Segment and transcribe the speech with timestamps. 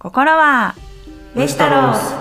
[0.00, 0.76] 心は
[1.34, 2.14] ウェスタロス。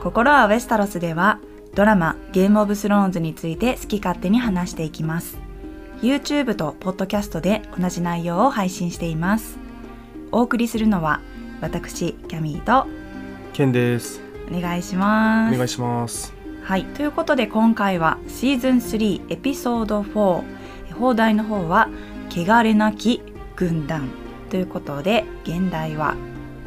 [0.00, 1.40] 心はウェスタロスでは
[1.74, 5.36] ドラマゲームオブスローンズについて好き勝手に話していきます。
[6.00, 9.58] YouTube と Podcast で同じ内容を配信しています。
[10.30, 11.20] お送りするのは
[11.60, 12.86] 私キャミーと。
[13.52, 14.20] ケンです。
[14.48, 15.54] お願いします。
[15.54, 16.32] お願いします。
[16.62, 16.84] はい。
[16.84, 20.44] ということで今回はシーズン3エピソード4
[20.92, 21.88] 放題の方は
[22.30, 23.22] 汚れなき
[23.56, 24.08] 軍団。
[24.50, 26.14] ということで現代は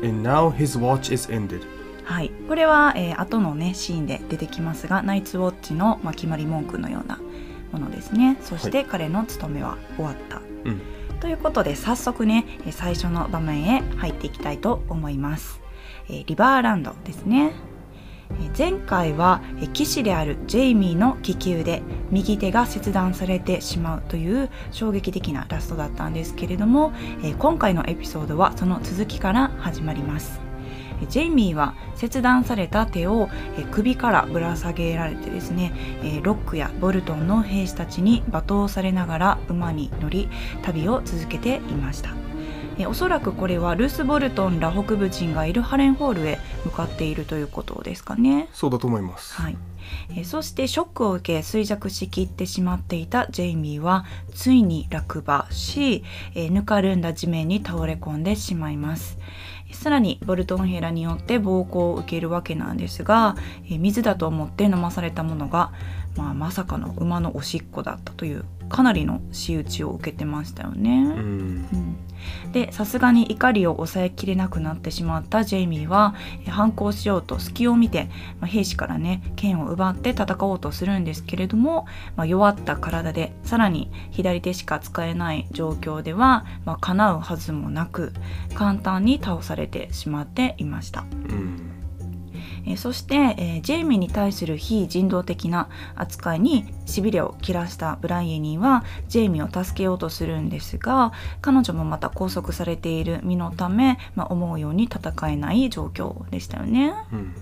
[0.03, 1.61] And now his watch is ended.
[2.03, 7.19] はい、これは、えー、後のねシーンで出てきますがナイツウォッチの、まあ、決まり文句のような
[7.71, 8.37] ものですね。
[8.41, 10.81] そして彼の務めは終わった、うん。
[11.19, 15.59] ということで早速ねえー最初の場面へ入っていきたいと思います、
[16.07, 17.53] えーリバーランドですね。
[17.71, 17.76] えー
[18.57, 19.41] 前回は
[19.73, 21.81] 騎士であるジェイミーの気球で
[22.11, 26.91] 右手が切断されてしまうという衝撃的なラストだったんですけれども、
[27.39, 30.41] 今回のエピソードはその続きから始まります。
[31.09, 33.29] ジェイミーは切断された手を
[33.69, 35.71] 首からぶら下げられてですね
[36.23, 40.27] ロックやボルトンの兵士たちに罵倒されながら馬に乗り
[40.63, 42.26] 旅を続けていました。
[42.77, 48.49] えーおそらくこれはルース・ボルトンら北部人がいるハレンホールへ向かっているということですかね。
[48.53, 49.35] そうだと思います。
[49.41, 49.57] はい、
[50.11, 56.03] えーそしてショックを受け衰弱しきってしまっていたジェイミーはついに落馬し、
[56.35, 59.17] えーぬかるんだ地面に倒れ込んでしまいます。
[59.73, 65.71] さらにボルトンヘラによって暴行を受けるわけなんですが、えー水だと思って飲まされたものが、
[66.15, 70.91] まあ、まさかの馬のおしっこだったというかなりの仕打ちを受けてましたよね。
[70.91, 71.09] うん。
[71.09, 71.21] う
[71.75, 71.97] ん
[72.51, 76.15] でさすがに怒りを抑えきれなくなってしまったジェイミーは
[76.47, 88.13] 反抗しようと隙を見て、まあ兵士からね剣を奪って戦おうとするんですけれども、まあ弱った体でさらに左手しか使えない状況では、まあ叶うはずもなく
[88.53, 91.01] 簡単に倒されてしまっていました。
[91.01, 91.46] うん
[92.67, 106.93] えそして、えジェイミーに対する非人道的な扱いにしびれを切らしたブライエニーはジェイミーを助けようとするんですが彼女もまた拘束されている身のため、まあ、思うように戦えない状況でしたよね。
[107.11, 107.33] うん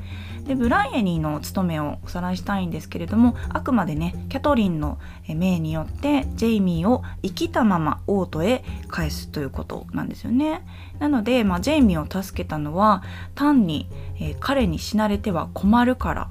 [0.46, 10.64] でブライエニーの務めをおさらいしたいんですけれどもあくまでねキャトリンのえー命によってジェイミーを生きたまま王都へ返すということなんですよね。
[11.00, 13.04] なので、まあ、ジェイミーを助けたのは
[13.34, 13.90] 単に、
[14.20, 16.30] えー彼に死なれては困るから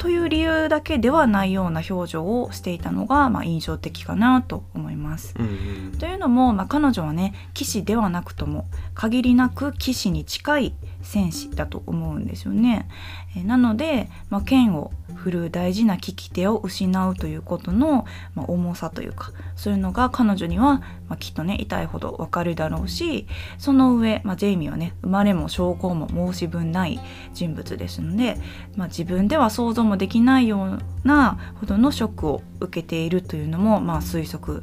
[0.00, 5.34] という理由だけではないような表情をしていたのが、まあ、印象的かなと思います。
[5.38, 12.88] うんというのも、まあ、彼女はね騎士ではなくとも限りなく騎士に近い戦士だと思うんですよね。
[13.36, 20.78] えなので、まあ、剣を振るう大事な利き手を失うということの、まあ、重さというかそういうのが彼女には、
[21.08, 23.26] まあ、きっとね痛いほどわかるだろうし
[23.58, 27.00] その上、ま、ジェイミーはね生まれも証拠も申し分ない
[27.34, 28.36] 人物ですので、
[28.76, 34.62] ま、自分では想像もできないようなほどのショックを受けているというのも、まあ、推測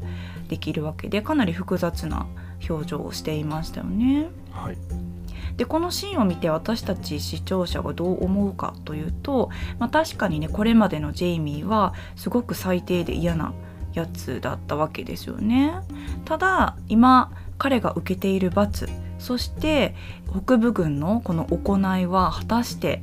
[0.49, 2.25] できるわけでかなり複雑な
[2.67, 4.29] 表情をしていましたよね。
[4.51, 5.06] はい
[5.57, 13.53] でこのシーンを見て私たち視聴者がどう思うかというと、まあ、確かにねこれまでのジェイミーはすごく最低で嫌な
[13.93, 15.73] やつだったわけですよね。
[16.25, 19.95] ただ今彼が受けている罰そして
[20.29, 23.01] 北部軍のこの行いは果たして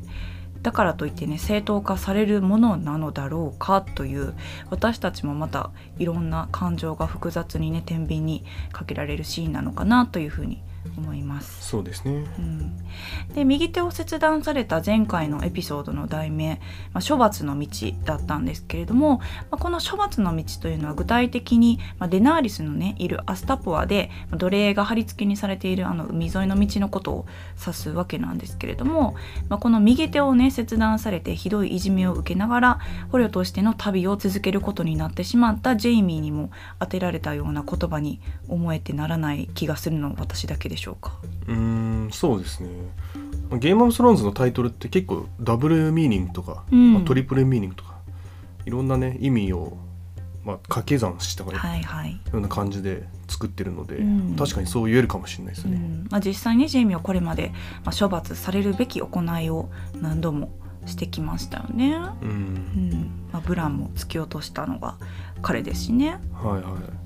[0.62, 4.34] だからといってね正当化されるものなのだろうかという
[4.70, 10.62] 私たちもまたいろんな感情が複雑にね天秤にかけられるシーンなのかなというふうに
[10.97, 11.69] 思います。
[11.69, 12.25] そうですね。
[12.38, 12.77] うん。
[13.34, 16.60] で右手を切断された前回のエピソードの題名
[16.93, 17.66] 「まあ、処罰の道」
[18.05, 27.26] だったんですけれども、まあ、この処罰の道というのは具体的に、まあ、デナーリスのねいるアスタポアでまあ奴隷が貼り付けにされているあの海沿いの道のことを
[27.61, 29.15] 指すわけなんですけれども、
[29.49, 32.78] まあ、この右手をね切断されてひどいいじめを受けながら
[33.11, 41.18] 捕虜としての旅を続けることになってしまったジェイミーにも当てられたような言葉に思えてならない気がするのは私だけでしょうか？
[41.48, 42.68] うーんそうですね。
[43.58, 46.94] ゲームオブスローンズのタイトルって結構ダブルミーニングとか、うん。
[46.94, 47.94] まあトリプルミーニングとか
[48.66, 49.76] いろんなね意味を、
[50.44, 54.36] まあ、掛け算したよはいはい、うな感じで作ってるので、うん。
[54.36, 56.06] 確かにそう言えるかもしれないですね、うん。
[56.10, 57.52] まあ、実際にジェイミーはこれまで、
[57.84, 59.70] まあ、処罰されるべき行いを
[60.00, 60.50] 何度も
[60.87, 61.94] してきましたよね。
[61.94, 62.28] うん。
[62.28, 63.10] うん。
[63.32, 64.96] まあ、ブランも突き落としたのが
[65.42, 66.19] 彼ですしね。
[66.32, 67.03] はいはい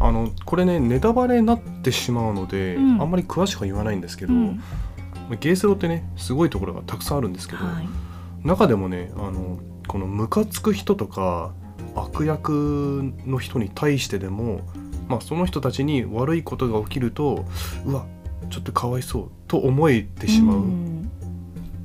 [0.00, 3.00] あのこれねネタバレになってしまうので、うん。
[3.00, 4.60] あんまり詳しくは言わないんですけど、うん。
[5.38, 7.88] ゲーセロってねすごいところがたくさんあるんですけど、はい。
[8.42, 11.52] 中でもねあのこのムカつく人とか
[11.94, 14.62] 悪役の人に対してでも、
[15.08, 17.44] まあ、その人たちに悪いことが起きると
[17.84, 18.06] うわ
[18.48, 21.10] ちょっとかわいそうと思えてしまう、ん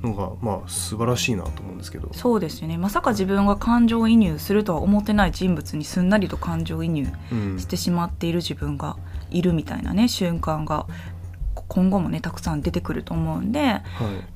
[0.05, 2.09] のがまあ素晴らしいなと思うんですけど。
[2.13, 2.77] そうですよね。
[2.77, 7.59] まさか自分が感情移入するとは思ってない人物にすんなりと感情移入うん。
[7.59, 8.97] してしまっている自分が
[9.31, 10.87] いるみたいなね瞬間が
[11.67, 13.81] 今後もねたくさん出てくると思うんで、はい。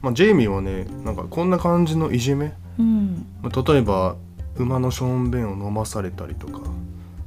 [0.02, 4.16] まあ、ジェイミーはねなんかこんな感じのいじめ、うん、まあ、例えば
[4.56, 6.62] 馬のしょんべんを飲まされたりとか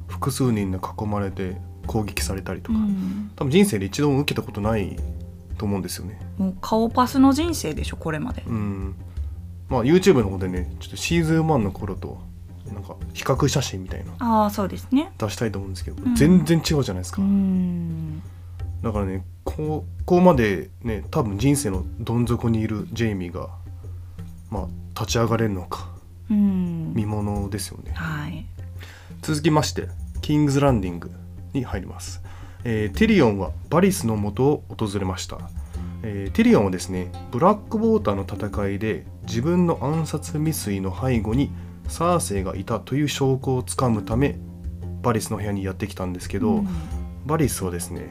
[0.07, 1.57] 複数人で囲まれて
[1.87, 3.31] 攻撃されたりとか、うん。
[3.35, 4.97] 多分人生で一度も受けたことない
[5.57, 6.19] と思うんですよね。
[6.37, 8.43] もう顔パスの人生でしょこれまで。
[8.47, 8.95] うん
[9.69, 12.21] まあ、YouTube の方でねちょっとシーズン1の頃と
[12.71, 15.11] なんか比較写真みたいなああそうですね。
[15.17, 18.21] 出したいと思うんですけど、うん全然違うじゃないですか、うん
[18.81, 23.49] だからねここまでね多分人生のどん底にいるジェイミーが
[24.49, 24.67] まあ
[24.99, 25.87] 立ち上がれるのか
[26.29, 28.45] うん見ものですよねはい。
[29.21, 29.87] 続きまして
[30.21, 31.11] キングズランディング
[31.53, 32.21] に入ります、
[32.63, 35.37] えーテリオンはバリスの元を訪れました、
[36.03, 41.51] えーテリオンはですねブラックウォーターの戦いで自分の暗殺未遂の背後に
[41.87, 44.37] サーセイがいたという証拠をつかむため
[45.01, 46.67] バリスの部屋にやってきたんですけど、うん。
[47.25, 48.09] バリスはですね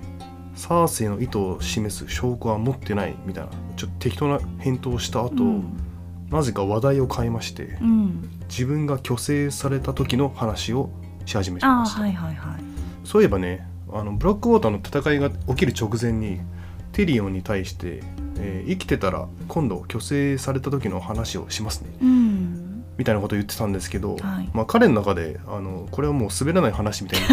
[0.55, 5.65] サーセイの意図を示す証拠は持ってないみたいなちょっと適当な返答をした後、うん。
[6.31, 10.91] なぜか話題を変えましてうん、自分が虚勢された時の話を
[11.27, 12.63] し始めました、はいはいはい。
[13.05, 16.41] そういえばねあのブラックウォーターの戦いが起きる直前に
[16.93, 18.03] テリオンに対して、
[18.39, 21.91] えー生きてたら今度虚勢された時の話をしますね。
[22.01, 22.85] うん。
[22.97, 24.51] みたいなことを言ってたんですけど、はい。
[24.55, 27.27] まあ、彼の中であのこれはもう滑らない話みたいに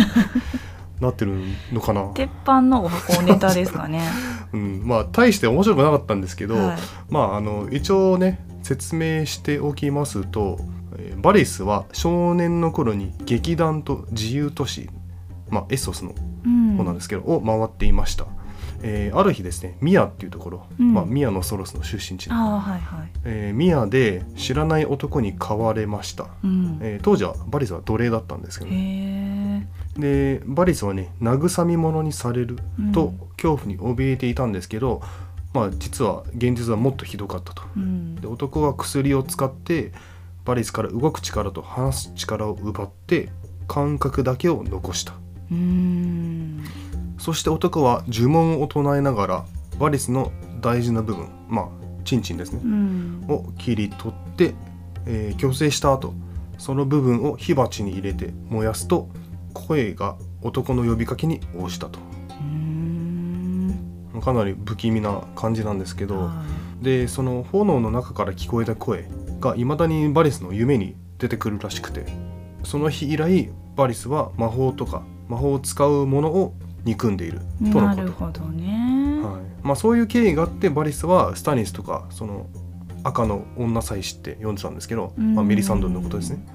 [1.00, 1.38] なってる
[1.72, 4.02] のかな、鉄板のお箱ネタですかね。
[4.52, 6.78] うん、まあ大して面白くなかったんですけど、はい。
[7.10, 10.58] まああの一応ね説明しておきますと、
[10.98, 14.90] えーバリスは少年の頃に劇団と自由都市、
[15.50, 16.14] まあ、エソスの
[16.46, 16.78] うん。
[16.78, 18.26] 方なんですけど、を回っていました、
[18.82, 20.94] えーある日ですねミアっていうところ、うん。
[20.94, 23.10] まあ、ミアのソロスの出身地、ああはいはい。
[23.26, 29.68] えーミアで知らない男に飼われました、うん、えー当時はバリスは奴隷だったんですけど、へね、
[29.98, 30.00] え。
[30.38, 32.58] でバリスはね慰み者にされる
[32.94, 33.20] とうん。
[33.36, 35.02] 恐怖に怯えていたんですけど、
[35.54, 37.64] まあ実は現実はもっとひどかったと。
[37.76, 38.16] うん。
[38.16, 39.92] で男は薬を使って
[40.46, 43.30] バリスから動く力と話す力を奪って
[43.68, 45.14] 感覚だけを残した。
[45.14, 45.29] うん
[47.18, 49.46] そして男は呪文を唱えながら
[49.80, 50.32] バリスの
[50.62, 51.70] 大事な部分まあ
[52.06, 52.62] チンチンですね。
[52.64, 53.26] うん。
[53.28, 54.54] を切り取って、
[55.06, 56.14] えー虚勢した後
[56.58, 59.10] その部分を火鉢に入れて燃やすと
[59.54, 62.00] 声が男の呼びかけに応じたと。
[62.42, 64.22] うん。
[64.22, 66.44] かなり不気味な感じなんですけど、は
[66.82, 69.08] でその炎の中から聞こえた声
[69.40, 72.06] がいまだにバリスの夢に出てくるらしくて
[72.64, 76.54] その日以来バリスは魔法とか魔法を使うものを
[76.84, 77.40] 憎んでいる。
[77.62, 77.96] いとのこと。
[77.96, 79.22] なるほどね。
[79.24, 79.42] はい。
[79.62, 82.48] まあ、そういう経緯があってバリスはスタニスとかその
[83.04, 86.46] 赤の女祭司って呼んでたんですけど、まあ、メリサンドルのことですね、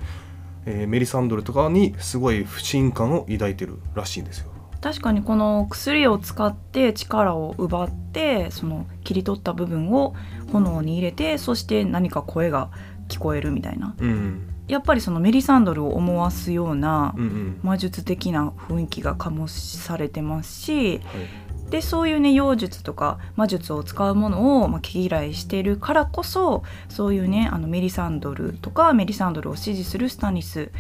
[0.66, 4.50] えーメリサンドルとかにすごい不信感を抱いてるらしいんですよ。
[4.80, 10.14] 確かにこの薬を使って力を奪ってその切り取った部分を
[10.52, 12.70] 炎に入れてそして何か声が
[13.08, 13.94] 聞こえるみたいな。
[13.98, 17.14] うんやっぱりそのメリサンドルを思わすような
[17.62, 21.44] 魔術的な雰囲気が醸されてますしはい。
[21.70, 30.70] でそういうね妖術とか魔術を使うものを、まあ、毛嫌いしているからこそそういうねあのメリサンドルとかメリサンドルを支持するスタニス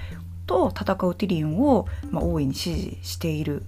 [0.46, 3.64] と戦うティリオンを、まあ、大いに支持している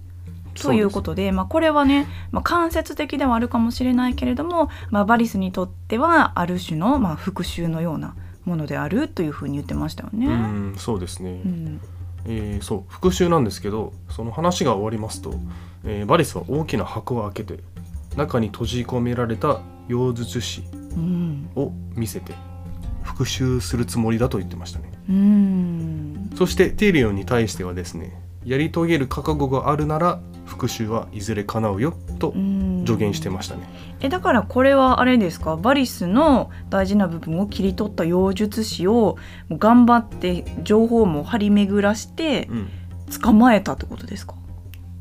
[0.54, 8.14] ということでまあ、これはね、まあ、間接的ではあるかもしれないけれども、まあ、バリスにとってはある種の、まあ、復讐のような
[8.46, 10.26] ものであるというふうに言ってましたよね。
[10.26, 11.80] うんそうですね、うん。
[12.24, 15.34] えーそう復讐なんですけどその話が終わりますと、
[15.84, 17.62] えーバリスは大きな箱を開けて
[18.16, 20.64] 中に閉じ込められた妖術師
[20.96, 21.50] うん。
[21.54, 22.32] を見せて
[23.02, 24.90] 復讐するつもりだと言ってましたね。
[25.08, 26.30] うん。
[26.36, 32.84] そしてティリオンに対してはですねやり遂げる覚悟があるなら復讐はいずれ叶うよとうん。
[32.86, 33.68] 助言してましたね。
[34.00, 35.56] えだからこれはあれですか？
[35.56, 39.16] バリスの大事な部分を切り取った妖術師を
[39.50, 42.68] 頑張って情報も張り巡らしてうん。
[43.22, 44.34] 捕まえたってことですか？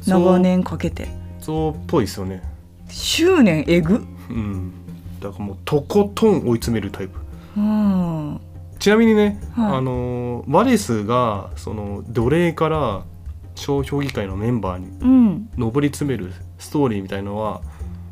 [0.01, 0.19] そう。
[0.19, 1.07] 長年かけて。
[1.39, 2.41] そうっぽいですよね。
[2.89, 4.03] 執念えぐ？
[4.29, 4.71] うん。
[5.19, 7.19] だからもうとことん追い詰めるタイプ。
[7.57, 8.41] うん。
[8.79, 9.77] ちなみにね、はい。
[9.77, 13.03] あのバリスがその奴隷から
[13.55, 15.49] 小評議会のメンバーにうん。
[15.57, 17.61] 上り詰めるストーリーみたいのは、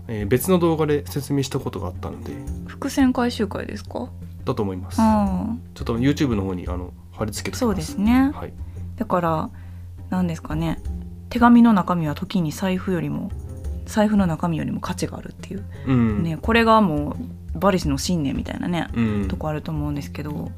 [0.07, 2.33] えー別の動画で説明したことがあったので
[2.67, 4.09] 伏線回収会ですか？
[4.43, 4.97] だと思います。
[5.00, 8.31] あちょっと YouTube の方にあの貼り付けてそうですね。
[8.33, 8.53] はい、
[8.97, 9.50] だから
[10.09, 10.81] 何ですかね。
[11.29, 13.31] 手紙の中身は時に財布よりも
[13.85, 15.65] 財布の中身よりも価値があるっていう。
[15.88, 16.23] うん。
[16.23, 17.15] ね、これがも
[17.55, 19.27] うバリスの信念みたいなね、うん。
[19.29, 20.51] とこあると思うんですけど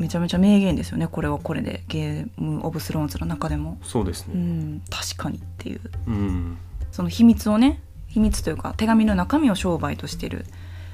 [0.00, 1.06] めちゃめちゃ名言ですよね。
[1.06, 4.34] これはこれでゲーム・オブ・スローンズの中でも、そうですね。
[4.34, 5.80] うん、確かにっていう。
[6.06, 6.56] うん。
[6.90, 10.46] その秘密をね秘密というか手紙の中身を商売としてる。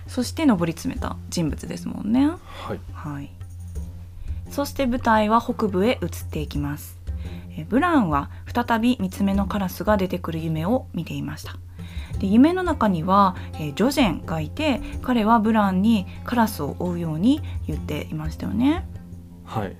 [0.09, 2.27] そして上り詰めた人物ですもんね。
[2.27, 2.81] はい。
[2.93, 3.31] はい、
[4.51, 6.99] そして舞台は北部へ移っていきます。
[7.57, 11.57] えブラウンは再び三つ目のカラスが出てくる夢を見ていました。
[12.19, 18.85] で夢の中には、えージョジェンがいて彼はブラウンにカラスを追うように言っていましたよね
[19.47, 19.77] はい。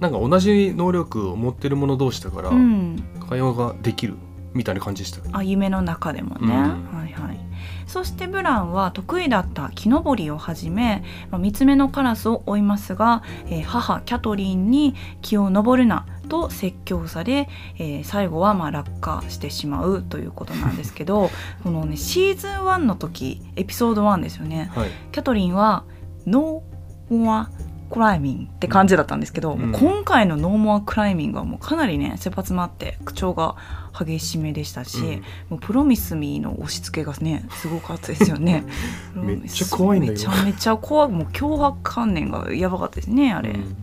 [0.00, 3.02] なんか同じ能力を持ってる者同士だから、うん。
[3.28, 4.14] 会話ができる
[4.54, 6.52] みたいな感じでしたあ夢の中でもね、うん。
[6.52, 7.40] はいはい。
[7.86, 17.48] そしてブランは得意だった木登りを始め、まあ、3つ目のカラスを追いますが、えー母キャトリンに木を登るなと説教され、
[17.78, 21.30] えー最後はまあ落下してしまうということなんですけど
[21.62, 24.70] このねシーズン1の時エピソード1ですよね。
[24.74, 24.90] はい。
[25.12, 25.84] キャトリンは
[26.26, 27.50] 「ノーモア
[27.90, 29.72] クライミング」って感じだったんですけど、うん。
[29.72, 33.56] 今回の「ノーモアクライミング」はもうかなりね切羽詰まって口調が
[33.98, 35.22] 激しめでしたし、うん。
[35.50, 38.64] もうプロミスミーの押し付けがねすごかったですよね。
[39.14, 41.08] めっちゃ怖いんだよめちゃめちゃ怖い。
[41.10, 43.76] もう脅迫観念がやばかったですねあれ、うん。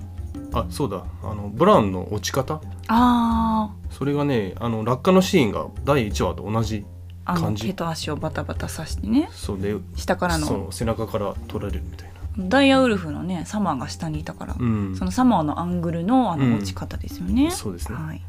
[0.54, 1.04] あそうだ。
[1.24, 2.62] あのブラウンの落ち方？
[2.88, 6.86] あそれがねあの落下のシーンが第1話と同じ
[7.26, 9.28] ああの感じ手と足をバタバタさしてね。
[9.32, 10.48] そうで下からの。
[10.48, 12.07] そう背中から取られるみたいな
[12.38, 14.96] ダイヤウルフのねサマーが下にいたから、うん。
[14.96, 17.98] そのサマーのアングルのあうんの落ち方ですよね、そうですね。
[17.98, 18.22] はい、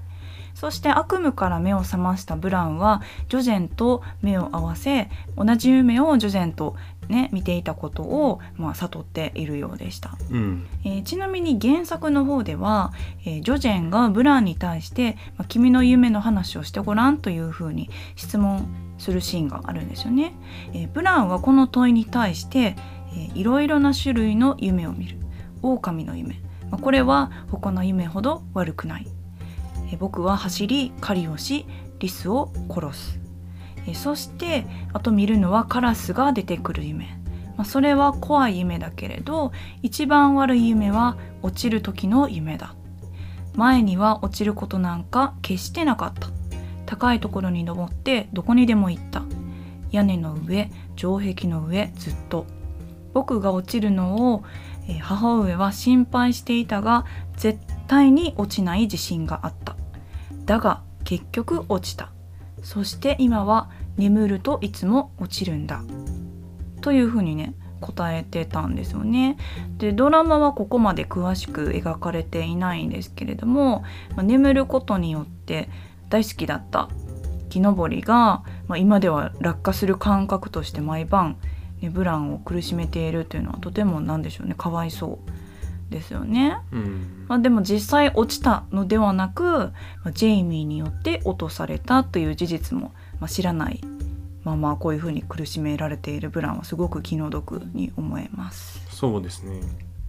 [0.55, 6.77] そして悪夢から目を覚ましたブラウンはジョジェンと目を合わせ同じ夢をジョジェンと、
[7.09, 10.67] ね、見ていたことを、まあ、悟っているようでした、うん。
[10.85, 12.93] えーちなみに原作の方では、
[13.25, 18.67] えージョジェンがブラウンに対して「まあ、君の夢の話をしてごらん」というふうに質問
[18.99, 20.35] するシーンがあるんですよね、
[20.73, 22.77] えーブラウンはこの問いに対して、
[23.19, 25.19] えーいろいろな種類の夢を見る。
[25.63, 29.07] 狼の夢、まあこれは他の夢ほど悪くない。
[29.91, 31.67] えー僕は走り狩りをし
[31.99, 33.21] リスを殺す。
[33.87, 37.07] えーそしてあと見るのはカラスが出てくる夢、
[37.57, 42.75] まあ、それは怖い夢だけれど一番悪い夢は落ちる時の夢だ。
[43.55, 46.29] 前には落ちることなんか決してなかった。
[46.87, 49.23] 高いところに登ってどこにでも行った。
[49.91, 52.47] 屋根の上城壁の上ずっと。
[53.19, 54.45] 僕が落ちるのを、
[54.89, 57.05] えー母上は心配していたが
[57.37, 57.59] 絶
[57.89, 59.77] 対に落ちない自信があった。
[60.45, 62.13] だが結局落ちた。
[62.63, 65.83] そして今は眠るといつも落ちるんだ。
[66.81, 69.37] というふうにね答えてたんですよね。
[69.79, 73.83] でドラマはここまで詳しく描かれていないんですけれども、
[74.15, 75.69] まあ眠ることによって
[76.09, 76.89] 大好きだった
[77.51, 81.37] 木登りが、まあ、今では落下する感覚として毎晩、
[81.81, 86.59] ね、ブランを苦しめているというのはとてもなんでしょうねかわいそうですよね。
[86.73, 89.73] うんまあ、でも実際落ちたのではなく、ま
[90.07, 93.81] あジェイミーによって落とされたという事実も、まあ、知らない
[94.45, 98.81] ままこういうふうに苦しめられているブランはすごく気の毒に思えます。
[98.91, 99.61] そうですね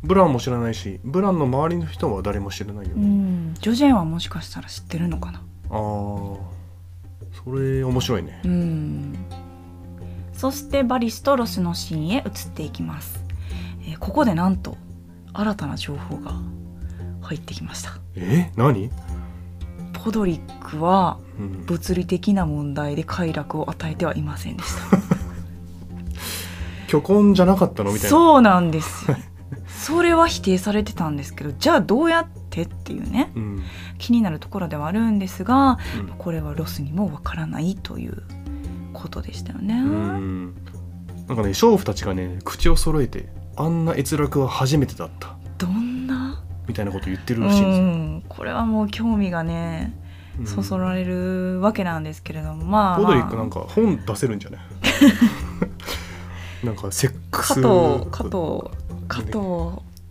[0.02, 5.42] ブランも知らないしブランの周りの人は誰も知らないようね、ん、ジョジェンはもしかしたら知ってるのかな。
[5.70, 6.38] あー
[7.44, 9.16] それ面白いねうん。
[10.40, 13.22] そしてバリスとロスのシーンへ移っていきます。
[13.82, 14.78] えーここでなんと
[15.34, 16.32] 新たな情報が
[17.22, 17.98] 入ってきました。
[18.16, 18.50] え？
[18.56, 18.90] 何、
[19.92, 24.98] ポドリックはうん、物理的な問題で快楽を与えてはいませんでした。
[26.88, 27.92] 虚婚じゃなかったの？
[27.92, 29.18] みたいなそうなんですよ。
[29.68, 33.64] それは否定されてたんですけどじゃあどうやってっていうねう、ん
[33.98, 38.24] 気になるところではあるんですがうんこれはロスにもわからないという
[39.00, 39.74] ことでしたよね。
[39.76, 40.56] うん。
[41.28, 46.42] なんかね娼婦たちがね口を揃えてあんな閲楽は初めてだったどんな？
[46.68, 48.24] みたいなこと言ってるうらしいんですよ、ん。
[48.30, 49.94] これはもう興味がね
[50.40, 50.48] うん。
[50.48, 52.66] そそられるわけなんですけれども。
[52.66, 54.62] まあ、ポドリックなんか本出せるんじゃない？
[56.66, 57.48] なんかセックス。
[57.48, 58.36] 加藤加藤
[59.08, 59.38] 加藤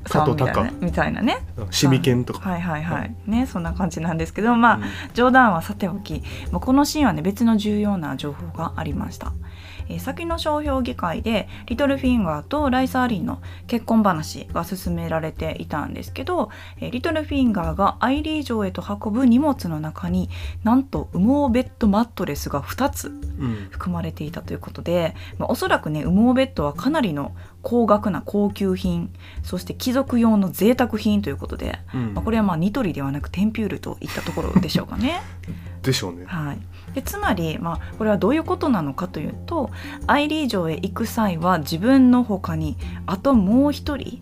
[0.08, 1.46] さんみたいなねみたいなね。
[1.70, 4.82] シミケンとか、はいはいはい、ねそんな感じなんですけどまあ、うん。
[5.14, 9.32] 冗談はさておきまあこのシーンはね別の重要な情報がありました、
[9.88, 20.30] えー先の商標議会でリトルフィンガーとライサーリンの結婚話が進められていたんですけど、えーリトルフィンガーがアイリー城へと運ぶ荷物の中に
[20.64, 35.20] なんと羽毛ベッドマットレスが2つうん含まれていたということで、まあ、おそらくね羽毛ベッドはかなりの高額な高級品そして貴族用の贅沢品ということで、うんまあ、これはまあニトリではなくテンピュールといったところでしょうかね。
[35.82, 36.24] でしょうね。
[36.26, 36.58] はい、
[36.98, 39.70] でつまり、まあ、これはどういうことなのかというと
[40.08, 42.76] アイリー城へ行く際は自分の他に
[43.06, 44.20] あともう一人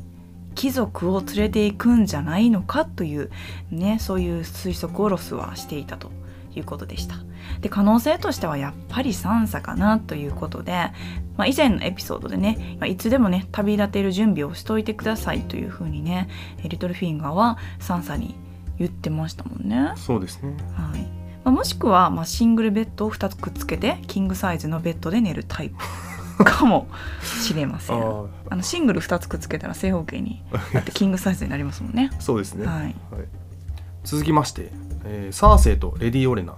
[0.54, 3.30] 貴族を連れていくんじゃないのかという、
[3.70, 6.10] ね、そういう推測をロスはしていたと
[6.54, 7.16] いうことでした。
[7.62, 10.72] で可能性としてはやっぱりサンサかなということで、
[11.38, 16.28] まあ、以前のエピソードでね、まあ、いつでもね旅立てる準備をしといてくださいというふうにね
[16.62, 18.34] リトルフィンガーはサンサに
[18.78, 19.92] 言ってましたもんね。
[19.96, 20.54] そうですね。
[20.74, 25.76] はいまあ、もしくは、まあ、シングルベッドを2つくっつけてキングサイズのベッドで寝るタイプ。
[26.44, 26.86] かも
[27.22, 30.42] しれませんああのシングル2つくっつけたら正方形に
[30.74, 32.10] なってキングサイズになりますもんね。
[32.12, 32.66] あ、そうですね。
[32.66, 32.94] はい。
[34.04, 34.70] 続きまして、
[35.04, 36.56] えーサーセイとレディ・オレナ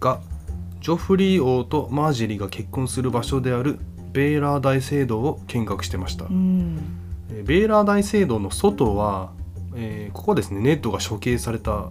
[0.00, 0.18] が
[0.80, 3.78] ジョフリー王とマージェリーが結婚する場所である
[4.12, 6.78] ベーラー大聖堂を見学してました、うん。
[7.30, 9.30] えーベーラー大聖堂の外は、
[9.76, 11.90] えーここはですねネットが処刑された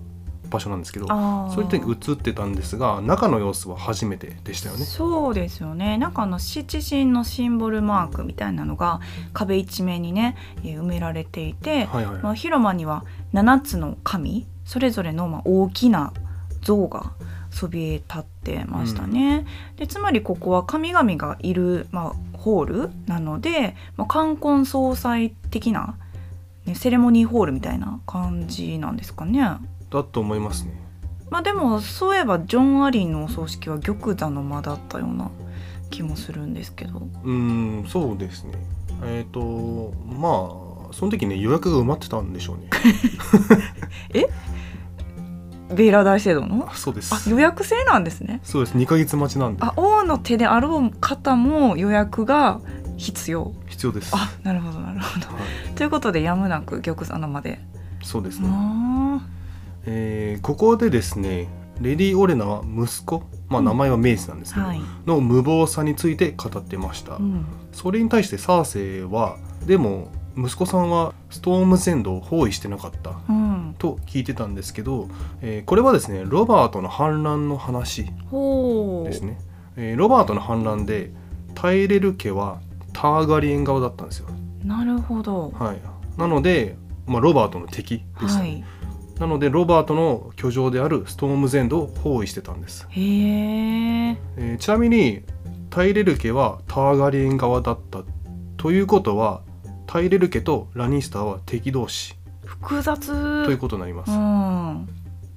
[0.50, 4.86] 場所なんですけどそういったに映ってたんですが中の様子は初めてでしたよね。
[4.86, 5.98] そうですよね。
[5.98, 9.00] なんかあの七神のシンボルマークみたいなのが
[9.34, 16.14] 壁一面にねえー埋められていて、はいはい、まあ、広間には7つの神それぞれのまあ大きな
[16.62, 17.14] 像が
[17.52, 19.46] そびえ立ってましたね。
[19.78, 25.96] でつまりここは神々がいる、まあ、ホールなので、まあ、冠婚葬祭的な、
[26.66, 29.42] ね、セレモニーホールみたいな感じなんですかね。
[29.94, 30.72] だと思いますね。
[31.30, 35.32] まあでもそういえばジョン・アリーのお葬式は玉座の間だったような
[35.90, 37.00] 気もするんですけど。
[37.24, 38.54] うーんそうですね。
[39.04, 40.30] えっ、とま
[40.90, 42.70] あその時ね予約が埋まってたんでしょうね。
[45.74, 46.70] ベイラー大聖堂の？
[46.72, 47.14] あそうです。
[47.14, 48.42] あ予約制なんですね。
[48.44, 48.78] そうです。
[48.78, 49.64] 2ヶ月待ちなんで。
[49.64, 52.60] あ王の手であろう方も予約が
[52.98, 53.54] 必要。
[53.68, 54.12] 必要です。
[54.14, 55.28] あなるほどなるほど。
[55.28, 55.34] は
[55.72, 57.60] い、ということでやむなく玉座の間で。
[58.04, 59.22] そうですね、あ
[59.86, 61.48] えーここでですね
[61.82, 63.66] レディ・オレナは息子、まあ、うん。
[63.66, 75.08] 名前はメイスなんですけど、はい、の無謀さについて語ってました、うん、それに対してサーセイはでも息子さんはストームゼンドを包囲してなかったうん、と聞いてたんですけど、
[75.42, 78.10] えーこれはですねロバートの反乱の話で
[79.14, 79.40] すね、
[79.76, 81.12] えーロバートの反乱で
[81.56, 82.62] タイレル家は
[82.94, 84.28] ターガリエン側だったんですよ。
[84.64, 85.52] なるほど。
[85.52, 85.82] はい。
[86.18, 88.64] なので、まあ、ロバートの敵です、はい
[89.24, 95.24] なのでロバートの居城であるストームゼンドを包囲してたんです、へええーちなみに
[95.70, 98.04] タイレル家はターガリエン側だった
[98.58, 99.42] ということは
[99.88, 102.16] タイレル家とラニスターは敵同士。
[102.44, 103.46] 複雑。
[103.46, 104.18] ということになります、うん。
[104.18, 104.86] ま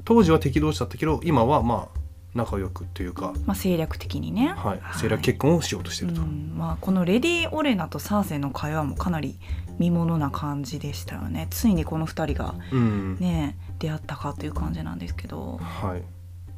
[0.04, 1.95] 当時は敵同士だったけど今はまあ
[2.36, 4.80] 仲良くというか、あ、政略的にね、はい、はい。
[4.80, 6.54] 政略結婚をしようとしてると、うん。
[6.56, 9.38] まあ、このレディ・オレナとサーセイの会話もかなり
[9.78, 11.48] 見ものな感じでしたよね。
[11.50, 13.16] ついにこの2人がうん。
[13.18, 15.58] ね出会ったかという感じなんですけど。
[15.62, 16.02] はい。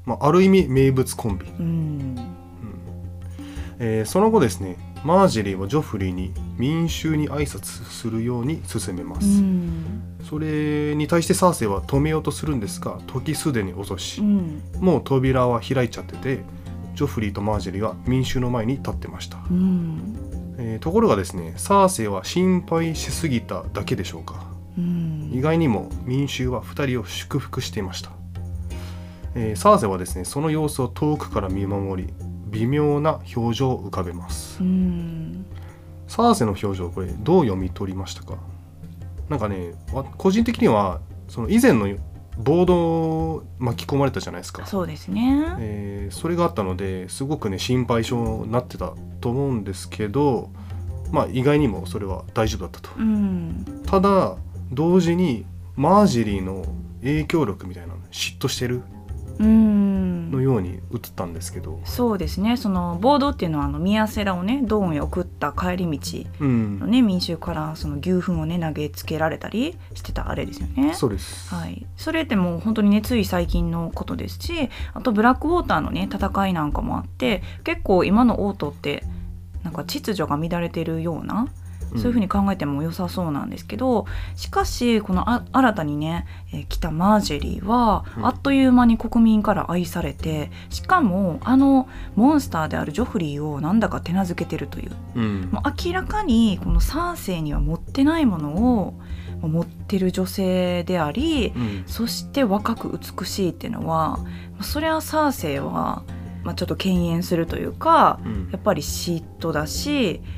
[0.04, 1.64] まあ、ある意味名物コンビ、うん。
[1.64, 2.18] うん。
[3.78, 10.02] えーその後ですねマージェリーはジョフリーに民衆に挨拶するように進めまうす、ん。
[10.28, 14.62] それに対してサーセイは止めようとするんですが時すでに遅し、うん。
[14.80, 16.40] もう扉は開いちゃってて
[16.94, 20.16] ジョフリーとマージェリーは民衆の前に立ってました、うん。
[20.58, 24.46] えーところがですねサーセイは心配しすぎただけでしょうか。
[24.76, 25.30] うん。
[25.32, 28.10] 意外にも民衆は2人を祝福していました、
[29.34, 32.12] えーサーセはですねその様子を遠くから見守り
[32.50, 34.62] 微妙な表情を浮かべます。
[34.62, 35.44] うん。
[36.06, 38.38] サーセの表情これどう読み取りましたか？
[39.28, 41.86] なんかねわ個人的にはその以前の
[42.38, 44.64] ボード巻き込まれたじゃないですか。
[44.66, 45.56] そうですね。
[45.58, 50.50] えーそれがあったのですごくね心配性になってたと思うんですけど
[51.12, 52.90] まあ意外にもそれは大丈夫だったと。
[52.96, 53.82] うん。
[53.84, 54.36] ただ
[54.72, 55.44] 同時に
[55.76, 56.64] マージェリーの
[57.02, 58.76] 影響力みたいなの嫉妬してる。
[58.76, 58.97] うん
[59.40, 60.80] のように映っ
[61.14, 62.56] たんですけど、そうですね。
[62.56, 66.78] そのボードっていうのはあのミヤセラをねドーンへ送った帰り道うん。
[66.78, 70.94] のね民衆からその牛糞をね投げつけられたりしてたあれですよね。
[70.94, 79.04] そうです、はい、それってもう本当にねつい最近のことですしあとブラックウォーターのね戦いなんかもあって結構今のオートって
[79.62, 81.48] なんか秩序が乱れてるような
[81.96, 88.26] そういうふうに考えても良さそうなんですけど、しかしこのあ新たにね、えー来たマージェリーは、うん。
[88.26, 94.92] あっという間に国民から愛されてしかもあのモンスターであるジョフリーをなんだか手なずけてるという。
[95.16, 95.48] うん。
[95.52, 98.94] もう明らかにこのサーセイには持ってないものを
[99.40, 101.84] 持ってる女性でありうん。
[101.86, 104.18] そして若く美しいっていうのは
[104.60, 106.02] それはサーセイは、
[106.44, 108.48] まあ、ちょっと敬遠するというかうん。
[108.52, 110.37] やっぱり嫉妬だし、まあ、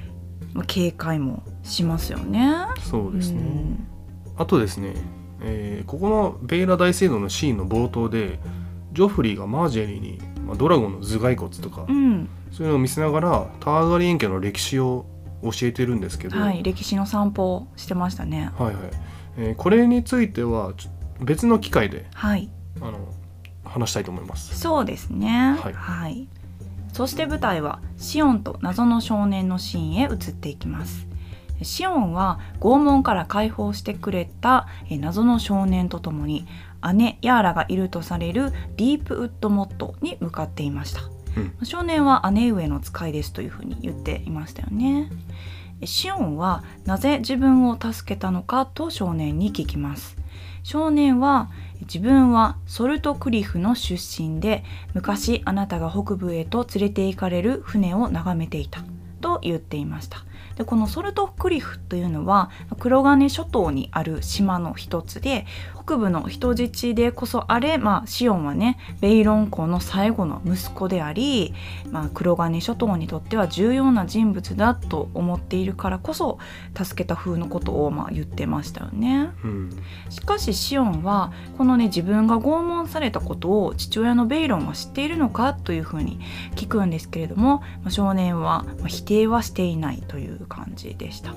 [0.66, 2.52] 警戒もしますよね。
[2.80, 3.86] そうですね、うん。
[4.36, 4.94] あとですね、
[5.40, 8.38] えーここのベイラ大聖堂のシーンの冒頭で
[8.92, 12.28] ジョフリーがマージェリーに、まあ、ドラゴンの頭蓋骨とか、うん。
[12.52, 15.06] そういうのを見せながらターガリエン家の歴史を
[15.42, 18.50] 教えてるんですけど、はい歴史の散歩をしてましたね。
[18.58, 18.90] はいはい。
[19.38, 20.72] えーこれについては
[21.20, 22.50] 別の機会ではい。
[22.80, 22.98] あの
[23.64, 24.58] 話したいと思います。
[24.58, 25.56] そうですね。
[25.58, 26.28] はい
[27.00, 31.06] そして舞台はシオンと謎の少年のシーンへ移っていきます。
[31.62, 36.46] シオンは拷問から解放してくれたえー謎の少年とともに
[36.92, 41.00] 姉ヤーラがいるとされるディープウッドモットに向かっていました。
[41.38, 41.66] うん。
[41.66, 45.10] 少年は姉上の使いですというふうに言っていましたよね。
[45.84, 50.18] シオンはなぜ自分を助けたのかと少年に聞きます。
[50.62, 51.48] 少年は
[51.82, 54.64] 自分はソルトクリフの出身で
[54.94, 58.82] 昔あなたが北部へと連れて行かれる船を眺めていた
[59.20, 60.24] と言っていました。
[60.56, 65.46] でこのソルトクリフというのは黒金諸島にある島の一つで
[65.90, 71.52] 北部の人質でこそあれ、まあ、シオンはねベイロン公の最後の息子であり、
[71.90, 76.38] まあ、黒金諸島にとっては重要な人物だと思っているからこそ
[76.80, 79.30] 助けた風のことをまあ言ってましたよね。
[79.42, 79.70] うん
[80.10, 86.20] しかしシオンはこのね自分が拷問されたことを父親のベイロンは知っているのかというふうに
[86.54, 91.34] 聞くんですけれどもまあ少年はまあ否定はしていないという感じでした。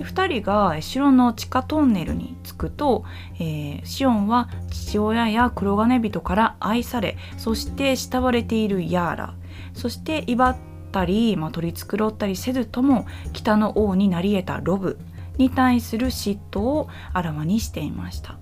[0.00, 9.34] で2人が城の地下トンネルに着くと、えーシオンは父親や黒金人から愛されそして慕われているヤーラ
[9.74, 10.56] そして威張っ
[10.90, 14.98] たり、まあ、取り繕ったりせずとも北の王になり得たロブ
[15.36, 18.38] に対する嫉妬をあらわにしていました。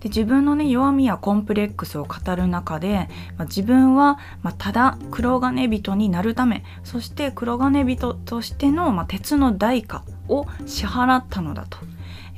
[0.00, 3.08] で自分のね弱みやコンプレックスを語る中で、
[3.38, 11.78] まあ自分は、まあただ黒金人になるためそして黒金人としての、まあ鉄の代価を支払ったのだと。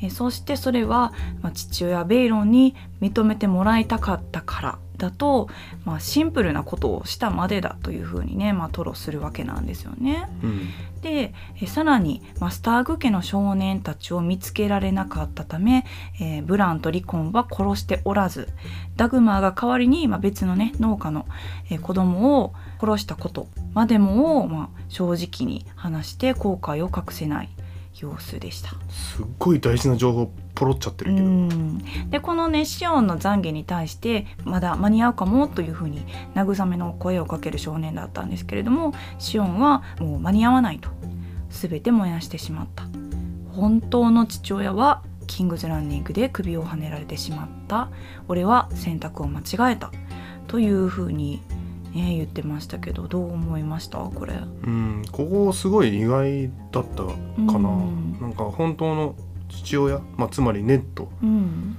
[0.00, 5.48] えーそしてそれは、まあ父親ベイロンに認めてもらいたかったからだと、
[5.84, 10.28] まあ、シンプルなことをしたまでだというふうにね、まあ、吐露するわけなんですよね。
[10.42, 15.86] うんでえさらにマスターグ家の少年たちを見つけられなかったため、
[16.20, 18.48] えーブランとリコンは殺しておらず
[18.96, 21.26] ダグマーが代わりに、まあ、別のね農家の、
[21.70, 27.48] えー子供を殺したことまでもを、まあ、正直に話して後悔を隠せない
[28.00, 28.70] 様子でした。
[28.88, 31.78] すっごい大事な情報ポロっちゃってるけど、うん。
[32.10, 40.90] でこのねシオンの懺悔に対してまだ間に合うかもというふうに慰めの声をかける少年だったんですけれどもシオンはもう間に合わないと
[41.50, 42.84] 全て燃やしてしまった。
[43.52, 47.90] 本当の父親はキングズランニングで首をはねられてしまった。
[48.28, 49.92] 俺は選択を間違えた。
[50.46, 51.42] というふうに、
[51.98, 53.98] ね、言ってましたけどどう思いました？
[53.98, 54.34] これ。
[54.34, 58.18] うん、ここすごい意外だったかな、うん。
[58.20, 59.14] なんか本当の
[59.48, 61.10] 父親、まあ、つまりネット。
[61.22, 61.76] うん。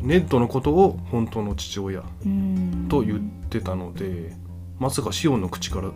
[0.00, 2.86] ネットのことを本当の父親うん。
[2.88, 4.34] と言ってたので、
[4.78, 5.90] まさかシオンの口から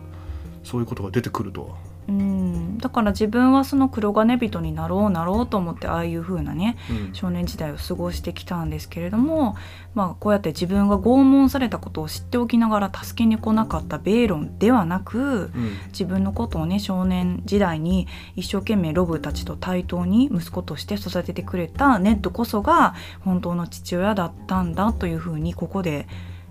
[0.63, 1.75] そういうことが出てくるとは
[2.07, 7.13] うん、だから自分はその黒金人になろうなろうと思ってああいう風なねうん。
[7.13, 9.57] 少年時代を過ごしてきたんですけれども、
[9.93, 15.51] まあ、こうやって自分が拷問されたことを知っておきながら助けに来なかったベイロンではなくうん。
[15.87, 26.07] 自分のことをね少年時代に一生懸命ロブたちと対等に息子として育ててくれたネットこそが本当の父親だったんだという風にここで、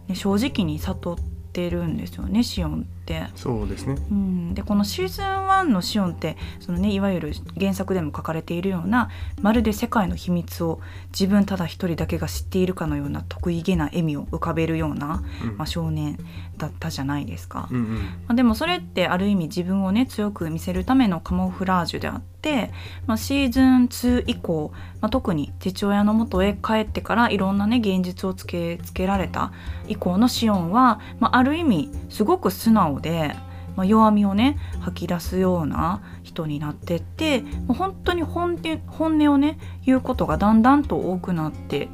[0.09, 1.17] ね、正直に悟っ
[1.53, 2.96] てるんですよねシオンって。
[3.35, 3.97] そうですね。
[4.11, 15.57] うん、でこのシーズン1のシオンってその、ね、いわゆる原作でも書かれているようなまるで世界の秘密を自分ただ一人だけが知っているかのような得意げな笑みを浮かべるような、うん。
[15.57, 16.19] まあ、少年
[16.57, 17.69] だったじゃないですか。
[17.71, 22.73] うんうんまあ、でもそれってある意味自分をね強く見せるためのカモフラージュであって、
[23.07, 29.53] まあ、シーズン2以降、まあ、特に父親の元へ帰ってからいろんなね現実をつけつけられた
[29.89, 33.37] 以降のシオンは、まあ、ある意味すごく素直で、
[33.77, 41.89] まあ、弱みをね吐き出すような人になってってもう本当に本音本音をね言うことがだんだんと多くなって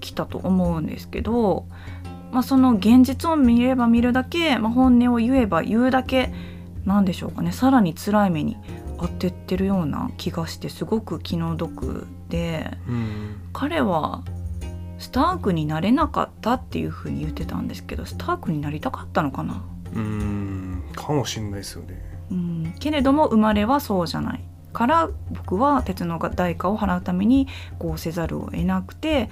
[0.00, 1.66] きたと思うんですけど、
[2.32, 6.32] まあ、その現実を見れば見るだけ、まあ、本音を言えば言うだけ
[6.84, 7.52] なんでしょうかね。
[7.52, 8.56] さらに辛い目に
[8.98, 13.36] 当てってるような気がしてすごく気の毒でうん。
[13.52, 14.22] 彼は
[14.98, 19.64] スタークになれなかったっていうふうに言ってたんですけどスタークになりたかったのかな。
[19.94, 20.82] うん。
[20.94, 22.02] かもしんないですよね。
[22.30, 22.74] うん。
[22.78, 24.44] けれども生まれはそうじゃない。
[24.72, 29.30] から僕は鉄の代価を払うためにこうせざるを得なくて、